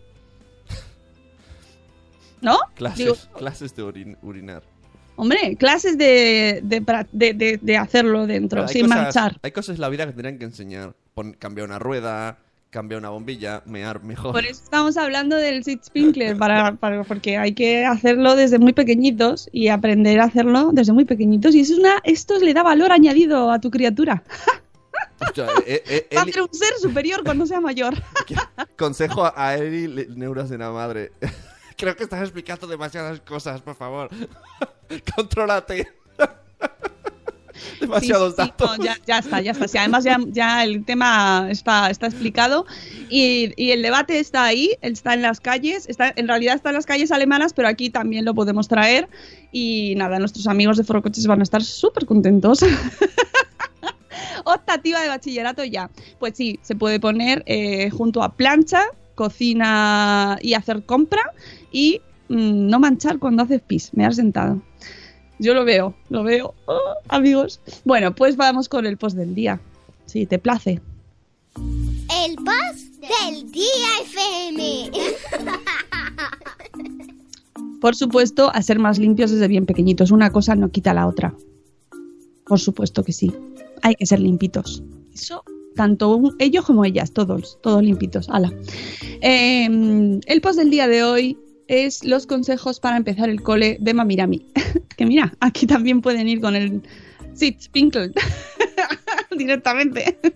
[2.41, 2.59] ¿No?
[2.75, 3.83] Clases, Digo, clases de
[4.23, 4.63] urinar.
[5.17, 9.37] hombre, clases de, de, de- hacerlo dentro, sin cosas- manchar.
[9.43, 10.95] Hay cosas en la vida que tendrían que enseñar.
[11.15, 12.39] Pon- cambiar una rueda,
[12.71, 14.33] cambiar una bombilla, mear mejor.
[14.33, 19.49] Por eso estamos hablando del Sitzpinkler, para, para, porque hay que hacerlo desde muy pequeñitos
[19.53, 21.55] y aprender a hacerlo desde muy pequeñitos.
[21.57, 24.23] Y eso es una, esto le da valor añadido a tu criatura.
[25.21, 27.95] Hostia, eh, eh, Va a Eli- ser un ser superior cuando sea mayor.
[28.79, 31.11] consejo a- le- neuras de la madre.
[31.79, 34.11] Creo que estás explicando demasiadas cosas, por favor.
[35.17, 35.89] Contrólate.
[37.81, 38.79] Demasiados Sí, sí, datos.
[38.79, 39.67] no, ya, ya está, ya está.
[39.67, 42.67] Sí, además ya, ya el tema está, está explicado
[43.09, 46.77] y, y el debate está ahí, está en las calles, está, en realidad está en
[46.77, 49.09] las calles alemanas, pero aquí también lo podemos traer
[49.51, 52.61] y nada, nuestros amigos de Forocoches van a estar súper contentos.
[54.45, 55.91] Optativa de bachillerato ya.
[56.19, 58.83] Pues sí, se puede poner eh, junto a plancha,
[59.19, 61.33] cocina y hacer compra
[61.73, 64.63] y mm, no manchar cuando haces pis, me has sentado.
[65.41, 67.61] Yo lo veo, lo veo, Oh, amigos.
[67.85, 69.61] Bueno, pues vamos con el post del día.
[70.07, 70.81] Si te place.
[71.57, 74.91] El post del día FM.
[77.81, 80.13] Por supuesto, a ser más limpios desde bien pequeñitos.
[80.13, 81.35] Una cosa no quita la otra.
[82.47, 83.33] Por supuesto que sí.
[83.83, 84.83] Hay que ser limpitos.
[85.13, 85.43] Eso,
[85.79, 88.29] tanto ellos como ellas, todos, todos limpitos.
[88.29, 88.53] Ala.
[89.23, 91.39] Eh, el post del día de hoy
[91.69, 94.45] es los consejos para empezar el cole de Mamirami.
[94.97, 96.83] que mira, aquí también pueden ir con el
[97.35, 98.13] Sitzpinkel
[99.37, 100.19] directamente.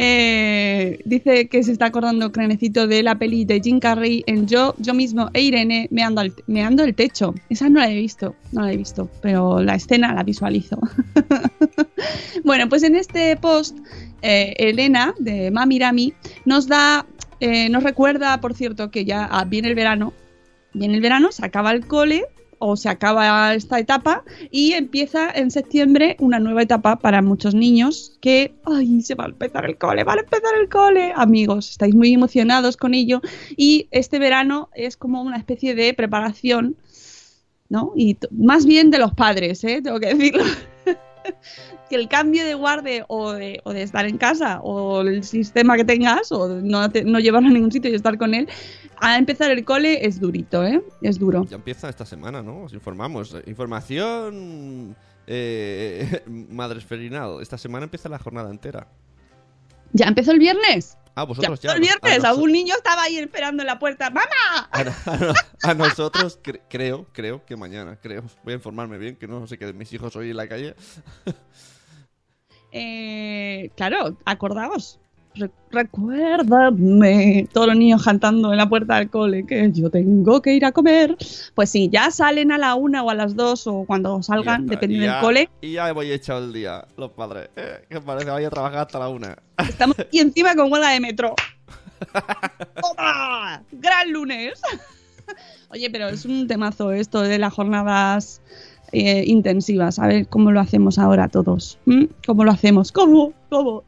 [0.00, 4.74] Eh, dice que se está acordando Crenecito de la peli de Jim Carrey en Yo,
[4.78, 7.34] yo mismo e Irene meando, al- meando el techo.
[7.50, 10.78] Esa no la he visto, no la he visto, pero la escena la visualizo.
[12.44, 13.78] bueno, pues en este post,
[14.22, 16.12] eh, Elena de Mamirami
[16.44, 17.06] nos da,
[17.40, 20.12] eh, nos recuerda, por cierto, que ya ah, viene el verano.
[20.74, 22.26] Viene el verano, se acaba el cole
[22.58, 28.18] o se acaba esta etapa y empieza en septiembre una nueva etapa para muchos niños
[28.20, 31.12] que, ay, se va a empezar el cole, va a empezar el cole.
[31.16, 33.20] Amigos, estáis muy emocionados con ello
[33.56, 36.76] y este verano es como una especie de preparación,
[37.68, 37.92] ¿no?
[37.96, 39.80] Y más bien de los padres, ¿eh?
[39.82, 40.44] Tengo que decirlo.
[41.88, 45.76] que el cambio de guarde o de, o de estar en casa o el sistema
[45.76, 48.48] que tengas o no, te- no llevarlo a ningún sitio y estar con él,
[49.00, 50.82] a empezar el cole es durito, ¿eh?
[51.02, 51.44] Es duro.
[51.48, 52.64] Ya empieza esta semana, ¿no?
[52.64, 53.36] Os informamos.
[53.46, 54.96] Información.
[55.26, 57.40] Eh, Madres Ferinal.
[57.40, 58.88] Esta semana empieza la jornada entera.
[59.92, 60.98] ¿Ya empezó el viernes?
[61.18, 61.70] Ah, Ya vosotros ya.
[61.70, 62.24] empezó el viernes.
[62.24, 64.10] A, Algún niño estaba ahí esperando en la puerta.
[64.10, 64.26] ¡Mamá!
[64.70, 65.34] a-
[65.70, 67.96] a nosotros cre- creo, creo que mañana.
[68.00, 68.22] Creo.
[68.44, 70.74] Voy a informarme bien, que no se queden mis hijos hoy en la calle.
[72.72, 75.00] Eh, claro, acordaos.
[75.38, 77.46] Re- recuérdame.
[77.52, 80.72] Todos los niños cantando en la puerta del cole que yo tengo que ir a
[80.72, 81.16] comer.
[81.54, 84.84] Pues sí, ya salen a la una o a las dos o cuando salgan, está.
[84.86, 85.48] Y del cole.
[85.60, 87.50] Y ya voy echado el día, los padres.
[87.56, 89.36] Eh, que parece vaya a trabajar hasta la una.
[89.58, 91.34] Estamos y encima con huelga de metro.
[92.80, 93.62] ¡Toma!
[93.72, 94.60] ¡Gran lunes!
[95.70, 98.40] Oye, pero es un temazo esto de las jornadas
[98.92, 99.98] eh, intensivas.
[99.98, 101.78] A ver cómo lo hacemos ahora todos.
[101.84, 102.04] ¿Mm?
[102.26, 102.92] ¿Cómo lo hacemos?
[102.92, 103.32] ¿Cómo?
[103.50, 103.84] ¿Cómo?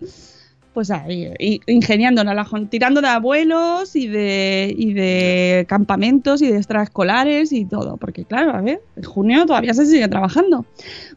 [0.73, 7.53] Pues ahí, ingeniándonos, la tirando de abuelos y de, y de campamentos y de extraescolares
[7.53, 7.97] y todo.
[7.97, 10.65] Porque claro, a ver, en junio todavía se sigue trabajando.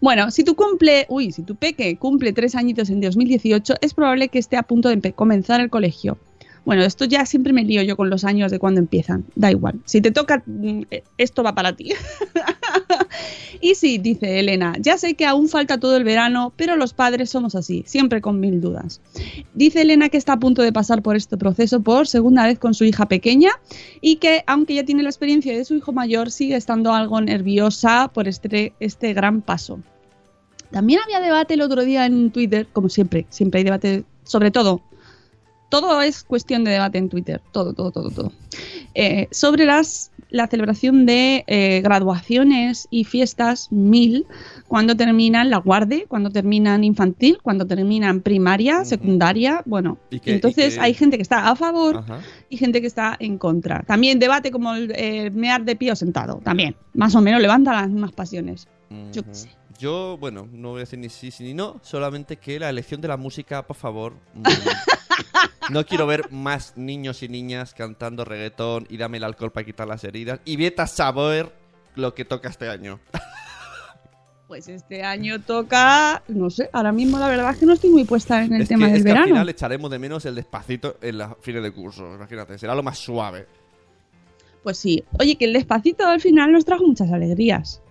[0.02, 4.30] Bueno, si tu cumple, uy, si tu peque cumple tres añitos en 2018, es probable
[4.30, 6.18] que esté a punto de comenzar el colegio.
[6.66, 9.26] Bueno, esto ya siempre me lío yo con los años de cuando empiezan.
[9.36, 9.80] Da igual.
[9.86, 11.92] Si te toca, mm, eh, esto va para ti.
[13.62, 17.30] y sí, dice Elena, ya sé que aún falta todo el verano, pero los padres
[17.30, 19.02] somos así, siempre con mil dudas.
[19.54, 22.74] Dice Elena que está a punto de pasar por este proceso por segunda vez con
[22.74, 23.52] su hija pequeña
[24.00, 28.10] y que, aunque ya tiene la experiencia de su hijo mayor, sigue estando algo nerviosa
[28.14, 29.80] por este, este gran paso.
[30.72, 34.82] También había debate el otro día en Twitter, como siempre, siempre hay debate, sobre todo
[35.82, 38.32] todo es cuestión de debate en Twitter, todo, todo, todo, todo.
[38.94, 44.28] Eh, sobre las, la celebración de eh, graduaciones y fiestas mil,
[44.68, 49.98] cuando terminan la guardia, cuando terminan infantil, cuando terminan primaria, secundaria, bueno.
[50.12, 52.20] ¿Y qué- y entonces hay gente que está a favor Ajá.
[52.50, 53.82] y gente que está en contra.
[53.82, 56.76] También debate como el eh, mear de pie o sentado, también.
[56.94, 58.68] Más o menos levanta las mismas pasiones.
[59.12, 59.50] Yo qué sé.
[59.84, 63.02] Yo, bueno, no voy a decir ni sí sí, ni no, solamente que la elección
[63.02, 64.14] de la música, por favor.
[64.34, 64.44] mm,
[65.74, 69.86] no quiero ver más niños y niñas cantando reggaetón y dame el alcohol para quitar
[69.90, 70.40] las heridas.
[70.46, 71.52] Y vete a saber
[71.96, 73.02] lo que toca este año.
[74.48, 78.06] Pues este año toca, no sé, ahora mismo la verdad es que no estoy muy
[78.06, 79.34] puesta en el es tema que, del es que al verano.
[79.34, 82.06] final echaremos de menos el despacito en las fines de curso.
[82.16, 83.48] Imagínate, será lo más suave.
[84.64, 85.04] Pues sí.
[85.20, 87.82] Oye, que el despacito al final nos trajo muchas alegrías.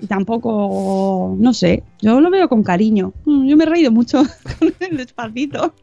[0.00, 3.12] Y tampoco, no sé, yo lo veo con cariño.
[3.24, 4.22] Mm, Yo me he reído mucho
[4.58, 5.74] con el despacito.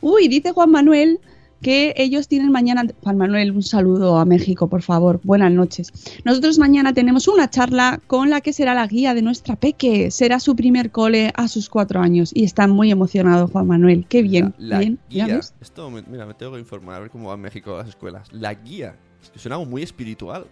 [0.00, 1.20] Uy, dice Juan Manuel
[1.60, 5.92] que ellos tienen mañana, Juan Manuel, un saludo a México, por favor, buenas noches.
[6.24, 10.40] Nosotros mañana tenemos una charla con la que será la guía de nuestra Peque, será
[10.40, 14.54] su primer cole a sus cuatro años y está muy emocionado Juan Manuel, qué bien,
[14.58, 15.40] La bien, guía.
[15.60, 18.32] Esto, mira, me tengo que informar a ver cómo va México las escuelas.
[18.32, 18.96] La guía.
[19.22, 20.46] Es que suena algo muy espiritual.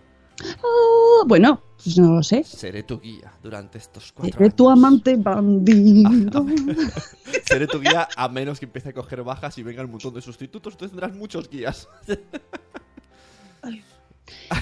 [0.63, 2.45] Oh, bueno, pues no lo sé.
[2.45, 6.47] Seré tu guía durante estos cuatro Seré tu amante bandido.
[7.45, 10.23] Seré tu guía a menos que empiece a coger bajas y venga un montón de
[10.23, 10.75] sustitutos.
[10.75, 11.89] Entonces tendrás muchos guías.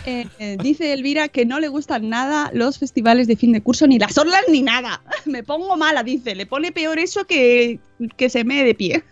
[0.05, 3.87] Eh, eh, dice Elvira que no le gustan nada los festivales de fin de curso,
[3.87, 5.03] ni las orlas, ni nada.
[5.25, 6.35] Me pongo mala, dice.
[6.35, 7.81] Le pone peor eso que,
[8.17, 9.05] que se me de pie.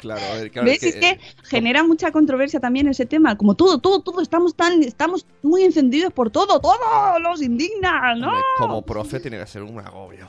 [0.00, 0.66] Claro, a ver, claro.
[0.66, 0.82] ¿Ves?
[0.82, 3.36] Es que, genera mucha controversia también ese tema.
[3.36, 4.20] Como todo, todo, todo.
[4.20, 6.60] Estamos tan, estamos muy encendidos por todo.
[6.60, 8.32] Todo nos indigna, ¿no?
[8.58, 10.26] como profe tiene que ser un agobio.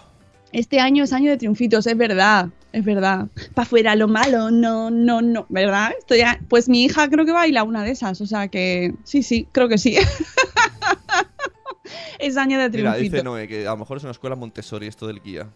[0.52, 3.28] Este año es año de triunfitos, es verdad, es verdad.
[3.54, 5.94] Para afuera lo malo, no, no, no, ¿verdad?
[5.98, 9.24] Esto ya, pues mi hija creo que baila una de esas, o sea que sí,
[9.24, 9.98] sí, creo que sí.
[12.20, 13.12] es año de Mira, triunfitos.
[13.12, 15.48] dice Noé que a lo mejor es una escuela Montessori esto del guía.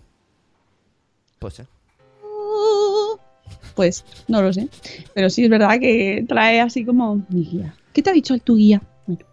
[1.39, 1.67] Pues eh.
[3.75, 4.69] Pues no lo sé,
[5.13, 7.75] pero sí es verdad que trae así como mi guía.
[7.93, 8.81] ¿Qué te ha dicho el tu guía?
[9.05, 9.25] Bueno,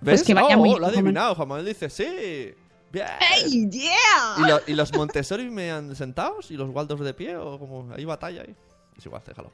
[0.00, 0.20] ¿Ves?
[0.20, 1.34] pues que vaya oh, muy oh, lo ha adivinado.
[1.34, 2.54] Juan Manuel dice, sí.
[2.92, 3.06] Bien.
[3.20, 4.36] ¡Hey, yeah!
[4.38, 6.50] ¿Y, lo- y los Montessori me han sentados?
[6.50, 7.36] ¿Y los Waldorf de pie?
[7.36, 8.54] ¿O como hay batalla ahí?
[8.96, 9.50] Es igual, déjalo.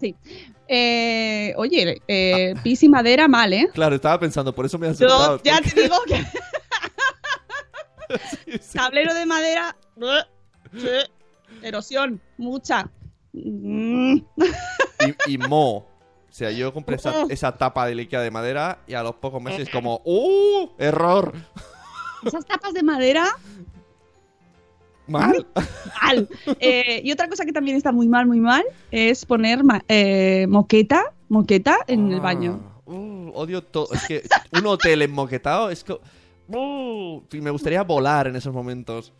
[0.00, 0.14] Sí.
[0.68, 3.68] Eh, oye, eh, pis y madera mal, ¿eh?
[3.74, 5.40] Claro, estaba pensando, por eso me han Yo sentado.
[5.42, 6.24] ya te digo que
[8.46, 8.78] Sí, sí.
[8.78, 9.76] tablero de madera,
[10.72, 10.88] sí,
[11.62, 12.90] erosión, mucha.
[13.32, 14.16] Mm.
[15.26, 15.76] y, y mo.
[15.78, 19.42] O sea, yo compré esa, esa tapa de Ikea de madera y a los pocos
[19.42, 20.70] meses como ¡Uh!
[20.78, 21.32] ¡Error!
[22.24, 23.26] Esas tapas de madera,
[25.10, 25.44] ¡Mal!
[26.00, 26.28] mal.
[26.60, 31.12] Eh, y otra cosa que también está muy mal, muy mal, es poner eh, moqueta,
[31.28, 32.60] moqueta en el baño.
[32.86, 33.92] Ah, uh, odio todo.
[33.92, 35.98] Es que un hotel enmoquetado es que...
[36.48, 39.12] Uh, me gustaría volar en esos momentos.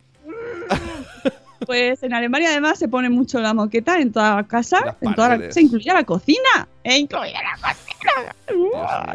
[1.65, 5.37] Pues en Alemania además se pone mucho la moqueta en toda la casa, en toda
[5.37, 8.35] la casa, incluida la cocina, e incluida la cocina.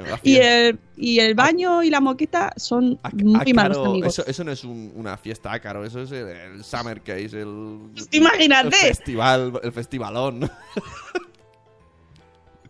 [0.05, 4.13] Dios Y el, y el baño y la moqueta son Ah, muy malos Ácaro, amigos.
[4.19, 7.81] Eso, eso no es un- una fiesta ácaro, eso es el, el Summer Case, el,
[8.13, 8.69] Imagínate.
[8.69, 10.49] el festival, el festivalón.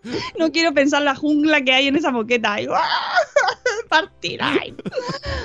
[0.38, 2.54] No quiero pensar la jungla que hay en esa moqueta.
[2.54, 2.82] Ay, ¡guau!
[3.88, 4.74] Partir ahí.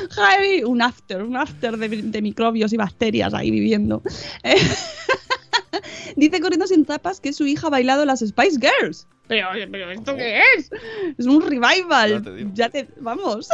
[0.09, 4.01] Javi, un after, un after de, de microbios y bacterias ahí viviendo.
[4.43, 4.55] Eh,
[6.15, 9.07] Dice corriendo sin tapas que su hija ha bailado las Spice Girls.
[9.27, 10.69] Pero, pero ¿esto qué es?
[11.17, 12.11] Es un revival.
[12.11, 12.51] Ya te digo.
[12.53, 13.47] Ya te, vamos.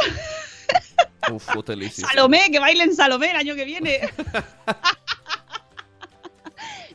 [1.30, 1.46] Uf.
[1.92, 4.00] Salomé, que bailen Salomé el año que viene.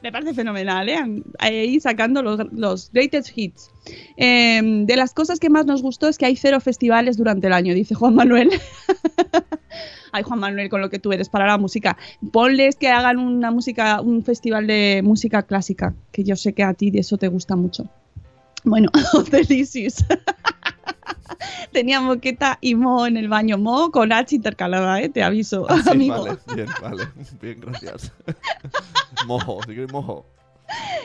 [0.03, 1.23] Me parece fenomenal, ¿eh?
[1.39, 3.71] Ahí sacando los, los greatest hits.
[4.17, 7.53] Eh, de las cosas que más nos gustó es que hay cero festivales durante el
[7.53, 8.49] año, dice Juan Manuel.
[10.11, 11.97] Ay, Juan Manuel, con lo que tú eres para la música.
[12.33, 16.73] Ponles que hagan una música, un festival de música clásica, que yo sé que a
[16.73, 17.89] ti de eso te gusta mucho.
[18.65, 18.89] Bueno,
[19.31, 20.05] Felicis.
[21.71, 23.57] Tenía moqueta y mo en el baño.
[23.57, 25.09] Mo con H intercalada, ¿eh?
[25.09, 26.23] te aviso, Ah, sí, amigo.
[26.25, 27.03] Vale, bien, vale.
[27.41, 28.11] Bien, gracias.
[29.25, 30.25] mojo, si quieres mojo.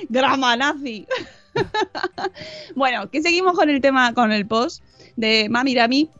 [0.08, 1.06] Grama nazi.
[2.76, 4.82] bueno, que seguimos con el tema, con el post
[5.16, 6.10] de Mami Rami,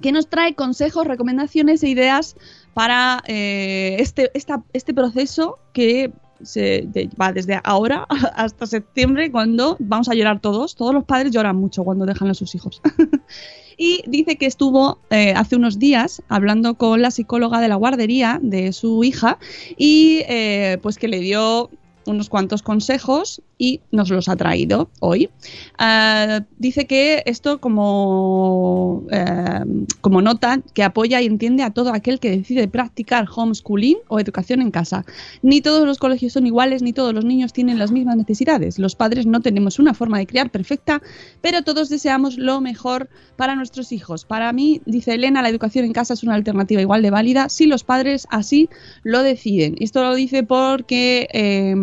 [0.00, 2.36] que nos trae consejos, recomendaciones e ideas
[2.74, 6.12] para eh, este, esta- este proceso que
[6.42, 6.88] se
[7.20, 10.74] va desde ahora hasta septiembre, cuando vamos a llorar todos.
[10.74, 12.80] Todos los padres lloran mucho cuando dejan a sus hijos.
[13.76, 18.38] Y dice que estuvo eh, hace unos días hablando con la psicóloga de la guardería
[18.42, 19.38] de su hija
[19.76, 21.70] y eh, pues que le dio
[22.06, 25.30] unos cuantos consejos y nos los ha traído hoy.
[25.78, 29.60] Ah, dice que esto como, eh,
[30.00, 34.62] como nota que apoya y entiende a todo aquel que decide practicar homeschooling o educación
[34.62, 35.04] en casa.
[35.42, 38.80] Ni todos los colegios son iguales, ni todos los niños tienen las mismas necesidades.
[38.80, 41.00] Los padres no tenemos una forma de criar perfecta,
[41.40, 44.24] pero todos deseamos lo mejor para nuestros hijos.
[44.24, 47.66] Para mí, dice Elena, la educación en casa es una alternativa igual de válida si
[47.66, 48.68] los padres así
[49.04, 49.76] lo deciden.
[49.78, 51.28] Esto lo dice porque...
[51.32, 51.76] eh,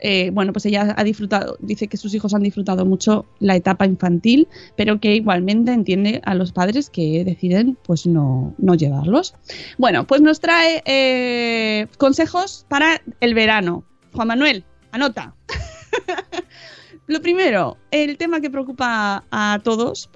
[0.00, 3.86] eh, bueno, pues ella ha disfrutado, dice que sus hijos han disfrutado mucho la etapa
[3.86, 9.34] infantil, pero que igualmente entiende a los padres que deciden pues no, no llevarlos.
[9.76, 13.84] Bueno, pues nos trae eh, consejos para el verano.
[14.12, 15.34] Juan Manuel, anota.
[17.06, 20.10] Lo primero, el tema que preocupa a todos,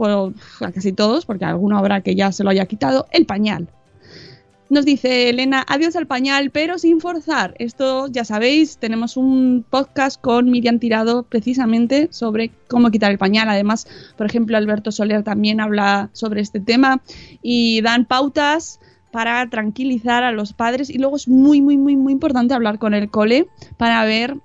[0.61, 3.71] a casi todos, porque alguno habrá que ya se lo haya quitado, el pañal.
[4.73, 7.55] Nos dice Elena, adiós al pañal, pero sin forzar.
[7.59, 13.51] Esto ya sabéis, tenemos un podcast con Miriam Tirado precisamente sobre cómo quitar el pañal.
[13.51, 17.03] Además, por ejemplo, Alberto Soler también habla sobre este tema
[17.43, 20.89] y dan pautas para tranquilizar a los padres.
[20.89, 24.39] Y luego es muy, muy, muy, muy importante hablar con el cole para ver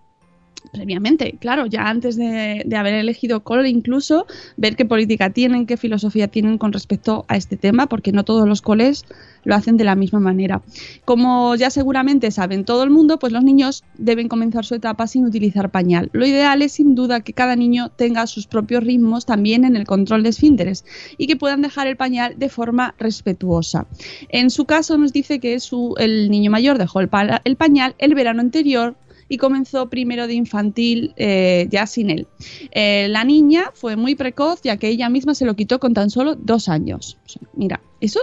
[0.70, 6.28] previamente, claro, ya antes de, haber elegido cole, incluso ver qué política tienen, qué filosofía
[6.28, 9.06] tienen con respecto a este tema, porque no todos los coles
[9.44, 10.62] lo hacen de la misma manera.
[11.06, 15.26] Como ya seguramente saben todo el mundo, pues los niños deben comenzar su etapa sin
[15.26, 16.10] utilizar pañal.
[16.14, 19.86] Lo ideal es sin duda que cada niño tenga sus propios ritmos también en el
[19.86, 20.86] control de esfínteres
[21.18, 23.88] y que puedan dejar el pañal de forma respetuosa.
[24.30, 25.58] En su caso nos dice que
[25.98, 28.96] el niño mayor dejó el pañal el verano anterior
[29.30, 32.28] y comenzó primero de infantil eh, ya sin él.
[32.72, 36.10] Eh, la niña fue muy precoz ya que ella misma se lo quitó con tan
[36.10, 37.18] solo dos años.
[37.54, 38.20] Mira, eso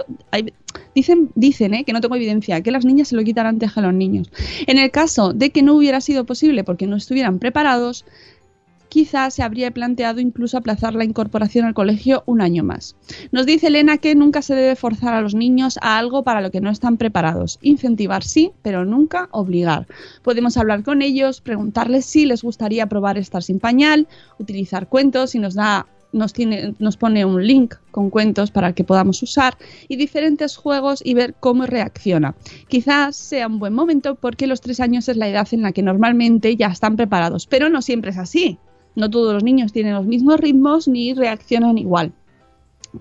[0.93, 3.81] dicen, dicen eh, que no tengo evidencia, que las niñas se lo quitan antes que
[3.81, 4.31] los niños.
[4.67, 8.05] En el caso de que no hubiera sido posible porque no estuvieran preparados,
[8.95, 12.95] quizás se habría planteado incluso aplazar la incorporación al colegio un año más.
[13.33, 16.49] Nos dice Elena que nunca se debe forzar a los niños a algo para lo
[16.49, 17.59] que no están preparados.
[17.61, 19.85] Incentivar sí, pero nunca obligar.
[20.23, 24.07] Podemos hablar con ellos, preguntarles si les gustaría probar estar sin pañal,
[24.39, 28.85] utilizar cuentos y nos da nos, tiene, nos pone un link con cuentos para que
[28.85, 29.57] podamos usar
[29.89, 32.33] y diferentes juegos y ver cómo reacciona.
[32.69, 35.83] Quizás sea un buen momento porque los tres años es la edad en la que
[35.83, 38.57] normalmente ya están preparados, pero no siempre es así.
[38.95, 42.13] No todos los niños tienen los mismos ritmos ni reaccionan igual.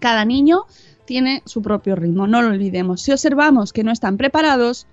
[0.01, 0.65] Cada niño
[1.05, 3.03] tiene su propio ritmo, no lo olvidemos.
[3.03, 4.87] Si observamos que no están preparados,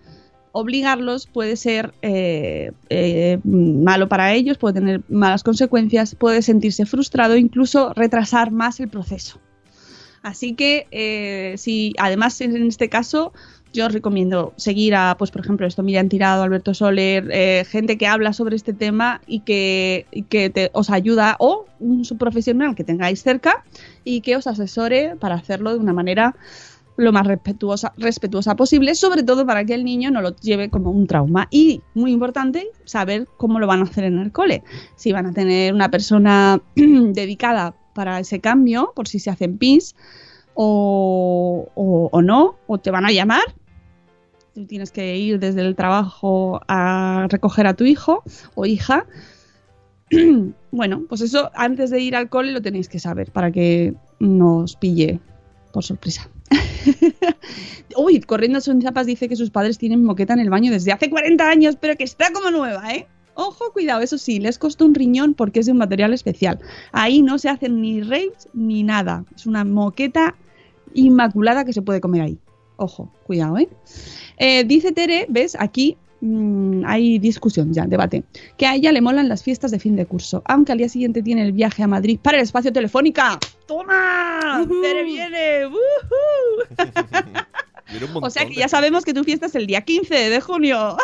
[0.52, 7.38] obligarlos puede ser eh, eh, malo para ellos, puede tener malas consecuencias, puede sentirse frustrado,
[7.38, 9.40] incluso retrasar más el proceso.
[10.22, 13.34] Así que, eh, si además en este caso,
[13.74, 17.98] yo os recomiendo seguir a, pues por ejemplo, esto Miriam Tirado, Alberto Soler, eh, gente
[17.98, 22.84] que habla sobre este tema y que, que te, os ayuda, o un subprofesional que
[22.84, 23.64] tengáis cerca
[24.04, 26.36] y que os asesore para hacerlo de una manera
[26.98, 30.92] lo más respetuosa, respetuosa posible, sobre todo para que el niño no lo lleve como
[30.92, 31.48] un trauma.
[31.50, 34.64] Y, muy importante, saber cómo lo van a hacer en el cole.
[34.96, 39.96] Si van a tener una persona dedicada para ese cambio, por si se hacen pis,
[40.54, 43.44] o, o, o no, o te van a llamar.
[44.68, 48.24] Tienes que ir desde el trabajo a recoger a tu hijo
[48.56, 49.06] o hija.
[50.72, 54.76] bueno, pues eso antes de ir al cole lo tenéis que saber para que nos
[54.76, 55.20] pille
[55.72, 56.30] por sorpresa.
[57.98, 61.10] Uy, corriendo son zapas dice que sus padres tienen moqueta en el baño desde hace
[61.10, 63.08] 40 años, pero que está como nueva, ¿eh?
[63.34, 66.60] Ojo, cuidado, eso sí, les costó un riñón porque es de un material especial.
[66.92, 69.24] Ahí no se hacen ni raves ni nada.
[69.36, 70.36] Es una moqueta
[70.94, 72.40] inmaculada que se puede comer ahí.
[72.82, 73.70] Ojo, cuidado, ¿eh?
[74.38, 75.56] eh dice Tere, ¿ves?
[75.60, 78.24] Aquí mm, hay discusión ya, debate.
[78.58, 81.22] Que a ella le molan las fiestas de fin de curso, aunque al día siguiente
[81.22, 83.38] tiene el viaje a Madrid para el espacio telefónica.
[83.68, 84.66] ¡Toma!
[84.82, 85.68] ¡Tere viene!
[85.68, 85.76] Un
[88.24, 90.98] O sea que ya sabemos que tu fiesta es el día 15 de junio.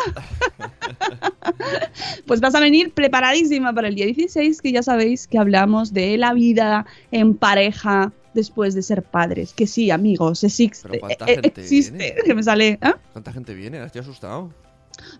[2.26, 6.18] pues vas a venir preparadísima para el día 16, que ya sabéis que hablamos de
[6.18, 9.52] la vida en pareja después de ser padres.
[9.52, 10.88] Que sí, amigos, existe.
[10.88, 11.98] Pero ¿cuánta eh, gente existe.
[11.98, 12.14] viene?
[12.24, 12.78] Que me sale.
[12.80, 12.92] ¿eh?
[13.12, 13.84] ¿Cuánta gente viene?
[13.84, 14.50] Estoy asustado.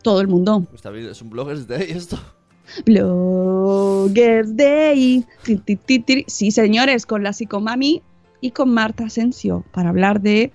[0.03, 0.67] Todo el mundo.
[0.75, 2.19] Es un Bloggers Day esto.
[2.85, 5.25] Bloggers Day.
[6.27, 8.03] Sí, señores, con la psicomami
[8.41, 10.53] y con Marta Asensio para hablar de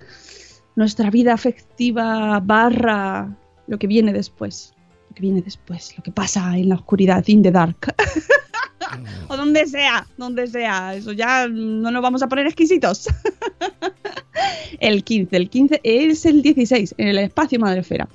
[0.76, 3.36] nuestra vida afectiva barra
[3.66, 4.74] lo que viene después.
[5.10, 7.94] Lo que viene después, lo que pasa en la oscuridad, in the dark.
[9.28, 10.94] o donde sea, donde sea.
[10.94, 13.08] Eso ya no nos vamos a poner exquisitos.
[14.86, 18.08] el 15, el 15 es el 16, en el espacio Madrefera.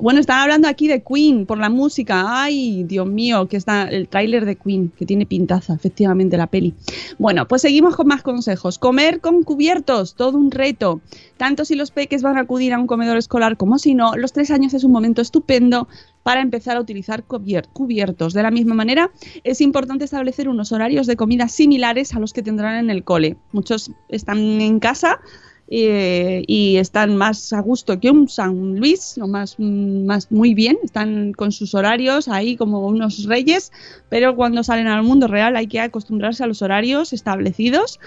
[0.00, 2.24] Bueno, están hablando aquí de Queen por la música.
[2.42, 6.74] Ay, Dios mío, que está el tráiler de Queen, que tiene pintaza, efectivamente, la peli.
[7.18, 8.78] Bueno, pues seguimos con más consejos.
[8.78, 11.00] Comer con cubiertos, todo un reto.
[11.36, 14.32] Tanto si los peques van a acudir a un comedor escolar como si no, los
[14.32, 15.88] tres años es un momento estupendo
[16.22, 18.32] para empezar a utilizar cubier- cubiertos.
[18.32, 19.10] De la misma manera,
[19.42, 23.36] es importante establecer unos horarios de comida similares a los que tendrán en el cole.
[23.52, 25.20] Muchos están en casa
[25.68, 30.76] eh, y están más a gusto que un San Luis, o más, más muy bien,
[30.82, 33.72] están con sus horarios ahí como unos reyes,
[34.08, 37.98] pero cuando salen al mundo real hay que acostumbrarse a los horarios establecidos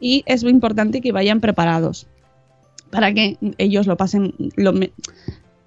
[0.00, 2.06] y es muy importante que vayan preparados
[2.90, 4.72] para que ellos lo pasen lo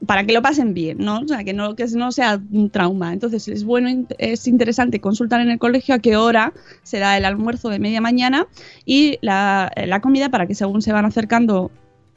[0.05, 1.19] para que lo pasen bien, ¿no?
[1.19, 3.13] O sea, que no, que no sea un trauma.
[3.13, 7.25] Entonces, es bueno, es interesante consultar en el colegio a qué hora se da el
[7.25, 8.47] almuerzo de media mañana
[8.85, 11.71] y la, la comida para que según se van acercando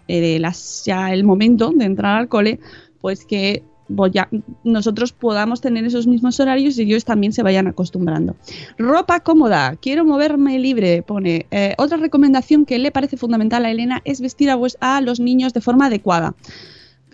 [0.09, 2.61] eh, las, ya el momento de entrar al cole,
[3.01, 3.65] pues que
[4.65, 8.37] nosotros podamos tener esos mismos horarios y ellos también se vayan acostumbrando.
[8.79, 11.47] Ropa cómoda, quiero moverme libre, pone.
[11.51, 15.53] Eh, otra recomendación que le parece fundamental a Elena es vestir a, a los niños
[15.53, 16.35] de forma adecuada.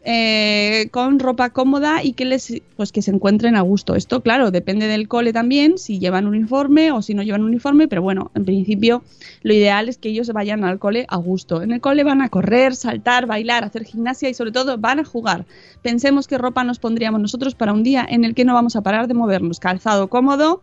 [0.04, 3.96] Eh, con ropa cómoda y que les pues que se encuentren a gusto.
[3.96, 8.02] Esto, claro, depende del cole también, si llevan uniforme o si no llevan uniforme, pero
[8.02, 9.02] bueno, en principio
[9.42, 11.62] lo ideal es que ellos vayan al cole a gusto.
[11.62, 15.04] En el cole van a correr, saltar, bailar, hacer gimnasia y sobre todo van a
[15.04, 15.46] jugar.
[15.82, 18.82] Pensemos qué ropa nos pondríamos nosotros para un día en el que no vamos a
[18.82, 19.58] parar de movernos.
[19.58, 20.62] Calzado cómodo.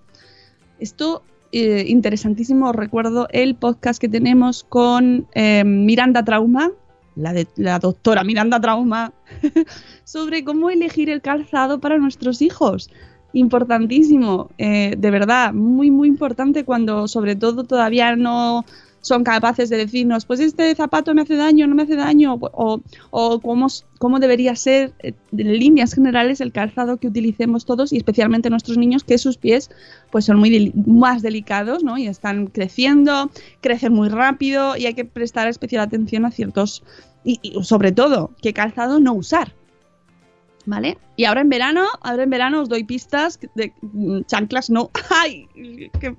[0.80, 2.72] Esto eh, interesantísimo.
[2.72, 6.72] Recuerdo el podcast que tenemos con eh, Miranda Trauma,
[7.16, 9.14] la, de, la doctora Miranda Trauma,
[10.04, 12.90] sobre cómo elegir el calzado para nuestros hijos.
[13.34, 18.64] Importantísimo, eh, de verdad, muy, muy importante cuando sobre todo todavía no
[19.06, 22.82] son capaces de decirnos, pues este zapato me hace daño, no me hace daño, o,
[23.12, 23.68] o cómo,
[24.00, 28.80] cómo debería ser eh, en líneas generales el calzado que utilicemos todos y especialmente nuestros
[28.80, 29.70] niños, que sus pies
[30.10, 32.00] pues son muy más delicados, ¿no?
[32.00, 33.30] Y están creciendo,
[33.62, 36.82] crecen muy rápido y hay que prestar especial atención a ciertos
[37.24, 39.54] y, y sobre todo qué calzado no usar.
[40.68, 40.98] ¿Vale?
[41.16, 44.90] Y ahora en verano, ahora en verano os doy pistas de mm, chanclas no.
[45.10, 45.48] ¡Ay!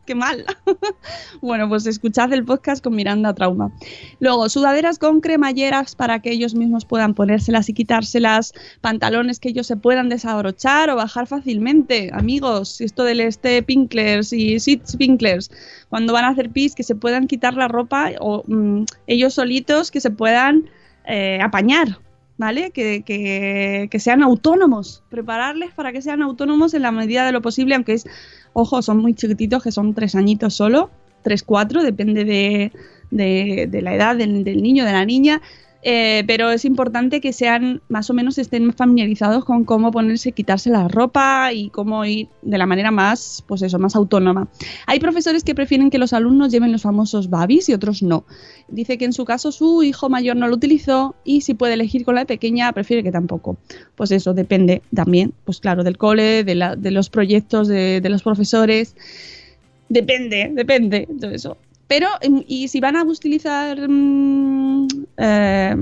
[0.06, 0.46] ¡Qué, mal!
[1.42, 3.72] bueno, pues escuchad el podcast con Miranda Trauma.
[4.20, 9.66] Luego, sudaderas con cremalleras para que ellos mismos puedan ponérselas y quitárselas, pantalones que ellos
[9.66, 12.10] se puedan desabrochar o bajar fácilmente.
[12.12, 15.50] Amigos, esto del este pinklers y sits pinklers,
[15.88, 19.90] cuando van a hacer pis, que se puedan quitar la ropa o mm, ellos solitos
[19.90, 20.70] que se puedan
[21.04, 21.98] eh, apañar,
[22.38, 22.70] ¿vale?
[22.70, 27.42] Que, que, que sean autónomos, prepararles para que sean autónomos en la medida de lo
[27.42, 28.06] posible, aunque es,
[28.52, 30.90] ojo, son muy chiquititos, que son tres añitos solo,
[31.22, 32.72] tres, cuatro, depende de,
[33.10, 35.40] de, de la edad del, del niño, de la niña.
[35.88, 40.68] Eh, pero es importante que sean más o menos estén familiarizados con cómo ponerse, quitarse
[40.68, 44.48] la ropa y cómo ir de la manera más, pues eso, más autónoma.
[44.88, 48.24] Hay profesores que prefieren que los alumnos lleven los famosos babis y otros no.
[48.66, 52.04] Dice que en su caso su hijo mayor no lo utilizó y si puede elegir
[52.04, 53.56] con la pequeña prefiere que tampoco.
[53.94, 58.08] Pues eso depende también, pues claro, del cole, de, la, de los proyectos, de, de
[58.08, 58.96] los profesores.
[59.88, 61.56] Depende, depende, todo eso.
[61.88, 65.76] Pero, em, y si van a utilizar mm, eh,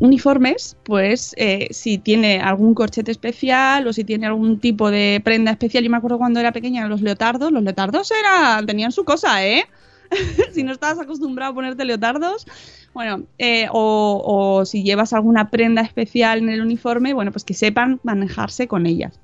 [0.00, 5.50] uniformes, pues eh, si tiene algún corchete especial o si tiene algún tipo de prenda
[5.50, 5.82] especial.
[5.82, 9.64] Yo me acuerdo cuando era pequeña, los leotardos, los leotardos eran, tenían su cosa, ¿eh?
[10.52, 12.46] si no estabas acostumbrado a ponerte leotardos,
[12.92, 17.54] bueno, eh, o, o si llevas alguna prenda especial en el uniforme, bueno, pues que
[17.54, 19.18] sepan manejarse con ellas.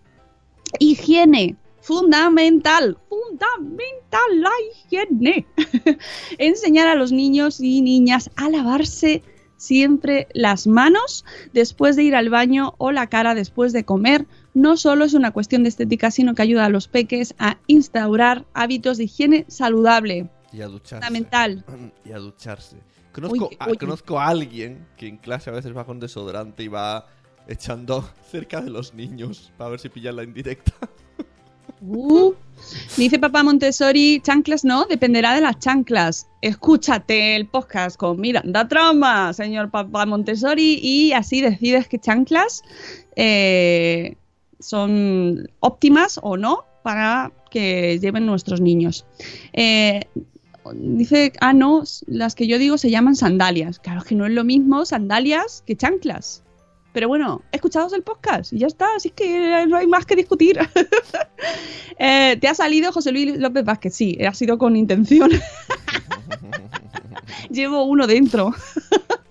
[0.78, 5.46] Higiene, fundamental, fundamental la higiene.
[6.38, 9.22] Enseñar a los niños y niñas a lavarse
[9.60, 14.76] siempre las manos después de ir al baño o la cara después de comer no
[14.78, 18.96] solo es una cuestión de estética, sino que ayuda a los peques a instaurar hábitos
[18.96, 20.30] de higiene saludable.
[20.52, 21.06] Y a ducharse.
[21.06, 21.64] Fundamental.
[22.04, 22.78] Y a ducharse.
[23.12, 26.68] Conozco, Oye, a, conozco a alguien que en clase a veces va con desodorante y
[26.68, 27.06] va
[27.46, 30.72] echando cerca de los niños para ver si pillan la indirecta.
[31.80, 32.32] Uh,
[32.96, 36.28] dice papá Montessori, chanclas no, dependerá de las chanclas.
[36.42, 42.62] Escúchate el podcast con Miranda Trauma, señor papá Montessori, y así decides qué chanclas
[43.16, 44.16] eh,
[44.58, 49.04] son óptimas o no para que lleven nuestros niños.
[49.52, 50.02] Eh,
[50.74, 53.78] dice, ah, no, las que yo digo se llaman sandalias.
[53.78, 56.42] Claro que no es lo mismo sandalias que chanclas.
[56.92, 60.58] Pero bueno, escuchados el podcast y ya está, así que no hay más que discutir.
[62.02, 63.94] Eh, ¿Te ha salido José Luis López Vázquez?
[63.94, 65.30] Sí, ha sido con intención.
[67.50, 68.54] Llevo uno dentro.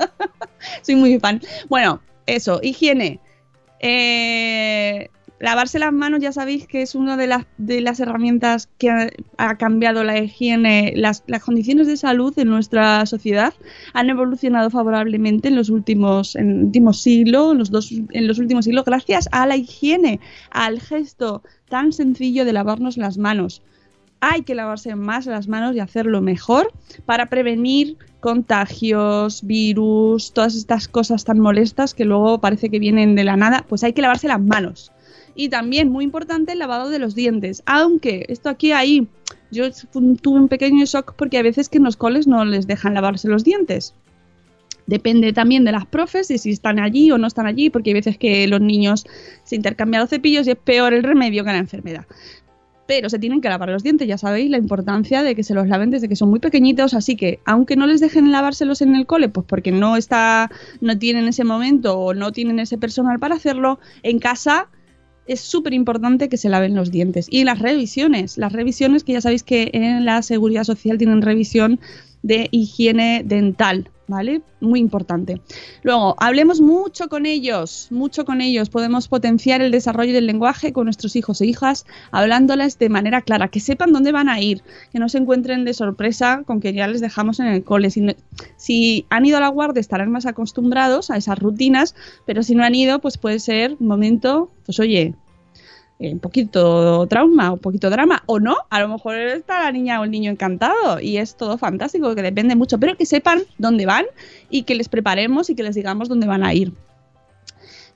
[0.84, 1.42] Soy muy fan.
[1.68, 3.20] Bueno, eso, higiene.
[3.80, 7.28] Eh, lavarse las manos ya sabéis que es una de
[7.82, 10.94] las, herramientas que ha, cambiado la higiene.
[10.96, 13.54] Las, condiciones de salud en nuestra sociedad
[13.94, 18.40] han evolucionado favorablemente en los últimos, en el último siglo, en los, dos, en los
[18.40, 20.20] últimos siglos, gracias a la higiene,
[20.52, 23.62] al gesto tan sencillo de lavarnos las manos.
[24.22, 26.74] Hay que lavarse más las manos y hacerlo mejor
[27.06, 33.24] para prevenir contagios, virus, todas estas cosas tan molestas que luego parece que vienen de
[33.24, 33.64] la nada.
[33.70, 34.92] Pues hay que lavarse las manos.
[35.40, 37.64] Y también, muy importante, el lavado de los dientes.
[37.66, 39.08] Aunque esto aquí ahí,
[39.52, 42.94] yo tuve un pequeño shock porque a veces que en los coles no les dejan
[42.94, 43.94] lavarse los dientes.
[44.86, 47.94] Depende también de las profes, de si están allí o no están allí, porque hay
[47.94, 49.06] veces que los niños
[49.46, 52.06] se intercambian los cepillos y es peor el remedio que la enfermedad.
[52.86, 55.70] Pero se tienen que lavar los dientes, ya sabéis la importancia de que se los
[55.70, 59.06] laven desde que son muy pequeñitos, así que aunque no les dejen lavárselos en el
[59.06, 63.36] cole, pues porque no está, no tienen ese momento o no tienen ese personal para
[63.36, 64.68] hacerlo, en casa
[65.30, 67.28] es súper importante que se laven los dientes.
[67.30, 71.80] Y las revisiones, las revisiones que ya sabéis que en la seguridad social tienen revisión
[72.24, 74.42] de higiene dental, ¿vale?
[74.60, 75.40] Muy importante.
[75.84, 78.70] Luego, hablemos mucho con ellos, mucho con ellos.
[78.70, 83.48] Podemos potenciar el desarrollo del lenguaje con nuestros hijos e hijas, hablándoles de manera clara,
[83.48, 86.88] que sepan dónde van a ir, que no se encuentren de sorpresa con que ya
[86.88, 87.92] les dejamos en el cole.
[87.92, 88.06] Si,
[88.58, 91.96] si han ido a la guardia, estarán más acostumbrados a esas rutinas,
[92.26, 95.14] pero si no han ido, pues puede ser un momento, pues oye,
[96.00, 100.00] eh, un poquito trauma, un poquito drama, o no, a lo mejor está la niña
[100.00, 103.86] o el niño encantado y es todo fantástico, que depende mucho, pero que sepan dónde
[103.86, 104.06] van
[104.50, 106.72] y que les preparemos y que les digamos dónde van a ir.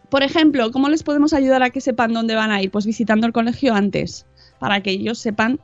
[0.09, 2.69] Por ejemplo, ¿cómo les podemos ayudar a que sepan dónde van a ir?
[2.69, 4.25] Pues visitando el colegio antes,
[4.59, 5.59] para que ellos sepan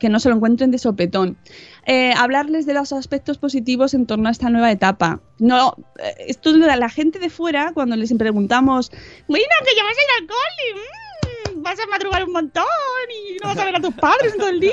[0.00, 1.38] que no se lo encuentren de sopetón.
[1.86, 5.20] Eh, hablarles de los aspectos positivos en torno a esta nueva etapa.
[5.38, 8.90] No, eh, esto la gente de fuera, cuando les preguntamos,
[9.28, 10.26] bueno, que ya vas a ir al
[11.66, 12.64] vas a madrugar un montón
[13.28, 14.72] y no vas a ver a tus padres en todo el día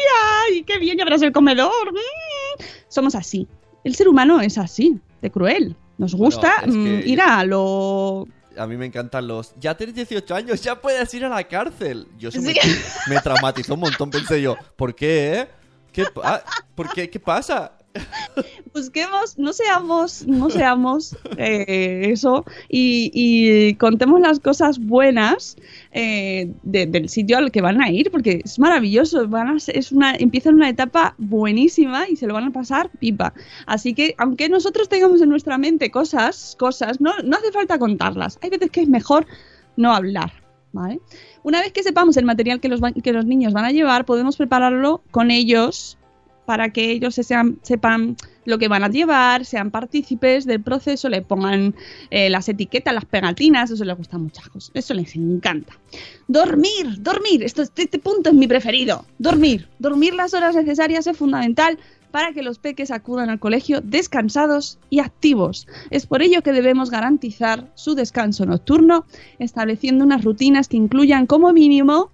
[0.53, 1.91] y qué bien, ya verás el comedor.
[1.91, 2.63] mm".
[2.87, 3.47] Somos así.
[3.83, 5.75] El ser humano es así, de cruel.
[5.97, 8.27] Nos gusta Bueno, es mm, que- ir a lo
[8.57, 9.53] A mí me encantan los.
[9.59, 12.07] Ya tienes 18 años, ya puedes ir a la cárcel.
[12.17, 12.39] Yo Sí.
[12.39, 12.53] me,
[13.07, 14.09] me traumatizó un montón.
[14.11, 15.33] Pensé yo, ¿por qué?
[15.39, 15.47] eh?
[15.91, 16.43] ¿Qué, pa-
[16.75, 17.09] ¿Por qué?
[17.09, 17.71] ¿Qué pasa?
[18.73, 25.55] Busquemos, no seamos, no seamos eh, eso y, y contemos las cosas buenas
[25.91, 29.91] eh, de- del sitio al que van a ir, porque es maravilloso, van a es
[29.91, 33.33] una, empiezan una etapa buenísima y se lo van a pasar pipa.
[33.65, 38.39] Así que, aunque nosotros tengamos en nuestra mente cosas, cosas, no, no hace falta contarlas.
[38.41, 39.25] Hay veces que es mejor
[39.77, 40.31] no hablar.
[40.75, 40.99] ¿Vale?
[41.43, 44.37] Una vez que sepamos el material que los, que los niños van a llevar, podemos
[44.37, 45.99] prepararlo con ellos
[46.45, 51.75] para que ellos sepan lo que van a llevar, sean partícipes del proceso, le pongan
[52.09, 55.73] eh, las etiquetas, las pegatinas, eso les gusta muchas cosas, eso les encanta.
[56.27, 61.79] Dormir, dormir, este, punto es mi preferido, dormir, dormir las horas necesarias es fundamental
[62.11, 65.67] para que los peques acudan al colegio descansados y activos.
[65.89, 69.05] Es por ello que debemos garantizar su descanso nocturno,
[69.39, 72.11] estableciendo unas rutinas que incluyan como mínimo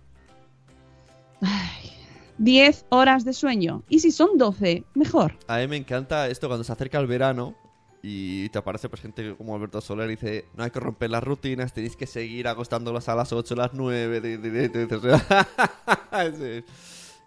[2.39, 3.83] 10 horas de sueño.
[3.89, 5.37] Y si son 12, mejor.
[5.47, 7.55] A mí me encanta esto cuando se acerca el verano
[8.01, 11.23] y te aparece pues, gente como Alberto Soler y dice: No hay que romper las
[11.23, 14.21] rutinas, tenéis que seguir acostándolos a las 8, a las 9.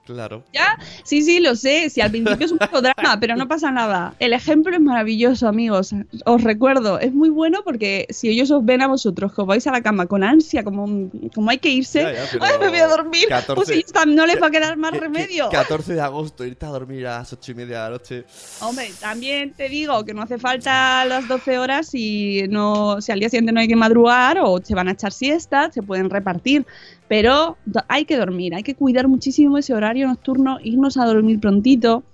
[0.06, 0.12] Sí.
[0.12, 0.42] Claro.
[0.52, 0.78] ¿Ya?
[1.04, 1.88] Sí, sí, lo sé.
[1.90, 4.14] Si al principio es un poco drama, pero no pasa nada.
[4.18, 5.94] El ejemplo es maravilloso, amigos.
[6.24, 9.66] Os recuerdo, es muy bueno porque si ellos os ven a vosotros que os vais
[9.66, 12.78] a la cama con ansia, como, como hay que irse, Ya, ya, ¡ay, me voy
[12.78, 13.26] a dormir!
[13.28, 15.48] 14 Pues si no les va a quedar más remedio.
[15.50, 18.24] 14 de agosto, irte a dormir a las 8 y media de la noche.
[18.60, 23.20] Hombre, también te digo que no hace falta las 12 horas si, no, si al
[23.20, 26.66] día siguiente no hay que madrugar o se van a echar siestas, se pueden repartir.
[27.12, 27.58] Pero
[27.88, 32.04] hay que dormir, hay que cuidar muchísimo ese horario nocturno, irnos a dormir prontito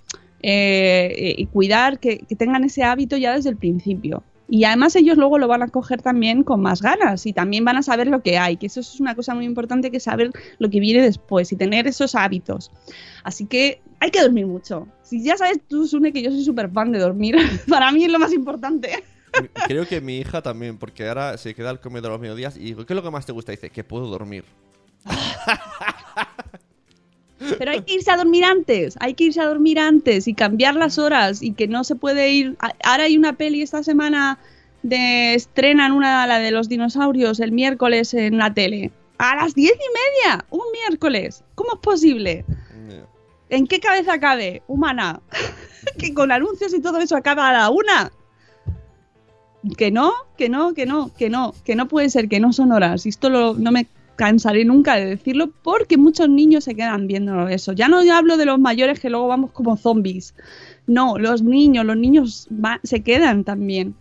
[0.43, 4.25] eh, y cuidar que, que tengan ese hábito ya desde el principio.
[4.49, 7.77] Y además ellos luego lo van a coger también con más ganas y también van
[7.77, 10.69] a saber lo que hay, que eso es una cosa muy importante, que saber lo
[10.69, 12.73] que viene después y tener esos hábitos.
[13.23, 14.89] Así que hay que dormir mucho.
[15.05, 17.37] Si ya sabes tú, Sune, que yo soy súper fan de dormir,
[17.69, 19.05] para mí es lo más importante.
[19.69, 22.65] Creo que mi hija también, porque ahora se queda al comedor a los mediodías y
[22.65, 23.53] digo, ¿qué es lo que más te gusta?
[23.53, 24.45] dice, que puedo dormir.
[27.59, 30.75] Pero hay que irse a dormir antes, hay que irse a dormir antes y cambiar
[30.75, 32.57] las horas y que no se puede ir.
[32.83, 34.39] Ahora hay una peli esta semana
[34.83, 38.91] de estrenan una la de los dinosaurios el miércoles en la tele.
[39.19, 41.45] A las diez y media, un miércoles.
[41.55, 42.45] ¿Cómo es posible?
[43.51, 45.21] ¿En qué cabeza cabe, humana?
[45.99, 48.11] que con anuncios y todo eso acaba a la una.
[49.77, 52.73] Que no, que no, que no, que no, que no puede ser, que no son
[52.73, 53.07] horas.
[53.07, 53.87] Y esto lo- no me
[54.19, 57.73] cansaré nunca de decirlo porque muchos niños se quedan viendo eso.
[57.73, 60.35] Ya no hablo de los mayores que luego vamos como zombies.
[60.89, 62.49] No, los niños, los niños
[62.83, 63.95] se quedan también.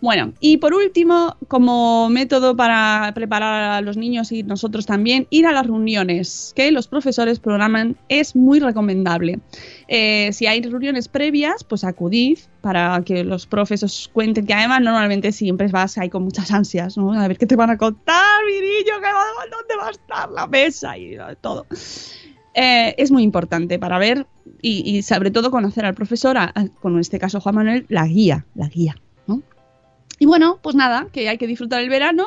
[0.00, 5.46] Bueno, y por último, como método para preparar a los niños y nosotros también, ir
[5.46, 9.40] a las reuniones que los profesores programan es muy recomendable.
[9.88, 14.80] Eh, si hay reuniones previas, pues acudid para que los profes os cuenten, que además
[14.80, 17.12] normalmente siempre vas ahí con muchas ansias, ¿no?
[17.12, 20.30] A ver qué te van a contar, mi niño, ¿qué va- ¿dónde va a estar
[20.30, 21.66] la mesa y todo?
[22.54, 24.26] Eh, es muy importante para ver
[24.62, 28.46] y, sobre todo conocer al profesor, a- a- con este caso Juan Manuel, la guía,
[28.54, 29.42] la guía, ¿no?
[30.18, 32.26] Y bueno, pues nada, que hay que disfrutar el verano,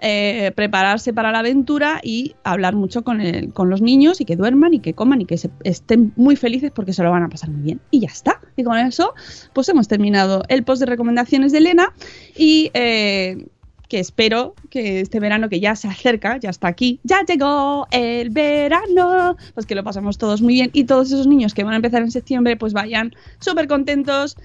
[0.00, 4.34] eh, prepararse para la aventura y hablar mucho con, el- con los niños y que
[4.36, 7.28] duerman y que coman y que se- estén muy felices porque se lo van a
[7.28, 7.80] pasar muy bien.
[7.90, 8.40] Y ya está.
[8.56, 9.14] Y con eso,
[9.52, 11.92] pues hemos terminado el post de recomendaciones de Elena
[12.36, 13.46] y eh,
[13.88, 18.30] que espero que este verano que ya se acerca, ya está aquí, ya llegó el
[18.30, 21.76] verano, pues que lo pasamos todos muy bien y todos esos niños que van a
[21.76, 24.36] empezar en septiembre pues vayan súper contentos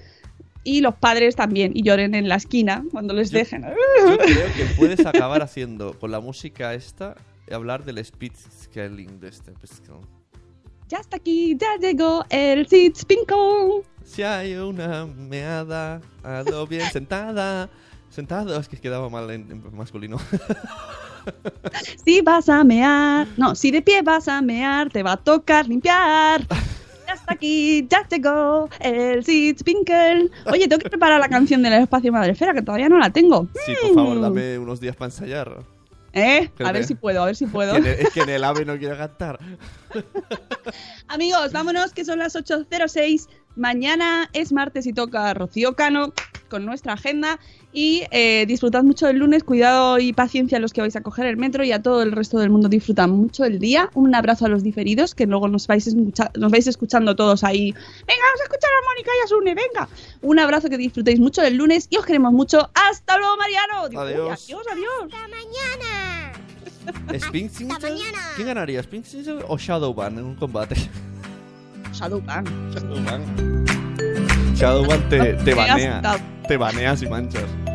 [0.64, 3.62] y los padres también y lloren en la esquina cuando les dejen.
[3.62, 7.14] Yo creo que puedes acabar haciendo con la música esta
[7.52, 9.52] hablar del speed scaling de este.
[9.52, 9.82] pues,
[10.88, 13.82] Ya está aquí, ya llegó el Sitzpinko.
[14.04, 17.68] Si hay una meada, hazlo bien sentada.
[18.10, 20.18] Sentado, es que quedaba mal en, en masculino.
[22.04, 25.66] Si vas a mear, no, si de pie vas a mear, te va a tocar
[25.66, 26.46] limpiar.
[27.14, 30.30] Está aquí, ya llegó el Sitzpinkel.
[30.46, 33.48] Oye, tengo que preparar la canción del espacio Madrefera, que todavía no la tengo.
[33.64, 34.20] Sí, por favor, Mm.
[34.22, 35.58] dame unos días para ensayar.
[36.12, 36.48] ¿Eh?
[36.64, 37.74] A ver si puedo, a ver si puedo.
[37.76, 39.38] Es que en el AVE no quiero cantar.
[41.08, 43.28] Amigos, vámonos, que son las 8.06.
[43.56, 46.12] Mañana es martes y toca Rocío Cano
[46.48, 47.38] con nuestra agenda.
[47.76, 51.26] Y eh, disfrutad mucho del lunes, cuidado y paciencia a los que vais a coger
[51.26, 53.90] el metro y a todo el resto del mundo disfrutan mucho del día.
[53.94, 57.72] Un abrazo a los diferidos, que luego nos vais, escucha- nos vais escuchando todos ahí.
[57.72, 59.88] Venga, vamos a escuchar a Mónica y a Sune, venga.
[60.22, 62.70] Un abrazo, que disfrutéis mucho del lunes y os queremos mucho.
[62.74, 63.88] ¡Hasta luego, Mariano!
[63.88, 64.44] Digo, uy, Adiós.
[64.44, 65.12] adiós, adiós.
[65.12, 66.32] Hasta mañana.
[68.36, 68.82] ¿Quién ganaría?
[68.84, 70.76] ¿Spinksington o Shadowban en un combate?
[71.92, 72.44] Shadowban.
[72.72, 73.64] Shadowban.
[74.54, 76.02] Shadowban te, te banea.
[76.46, 77.42] Te baneas y manchas.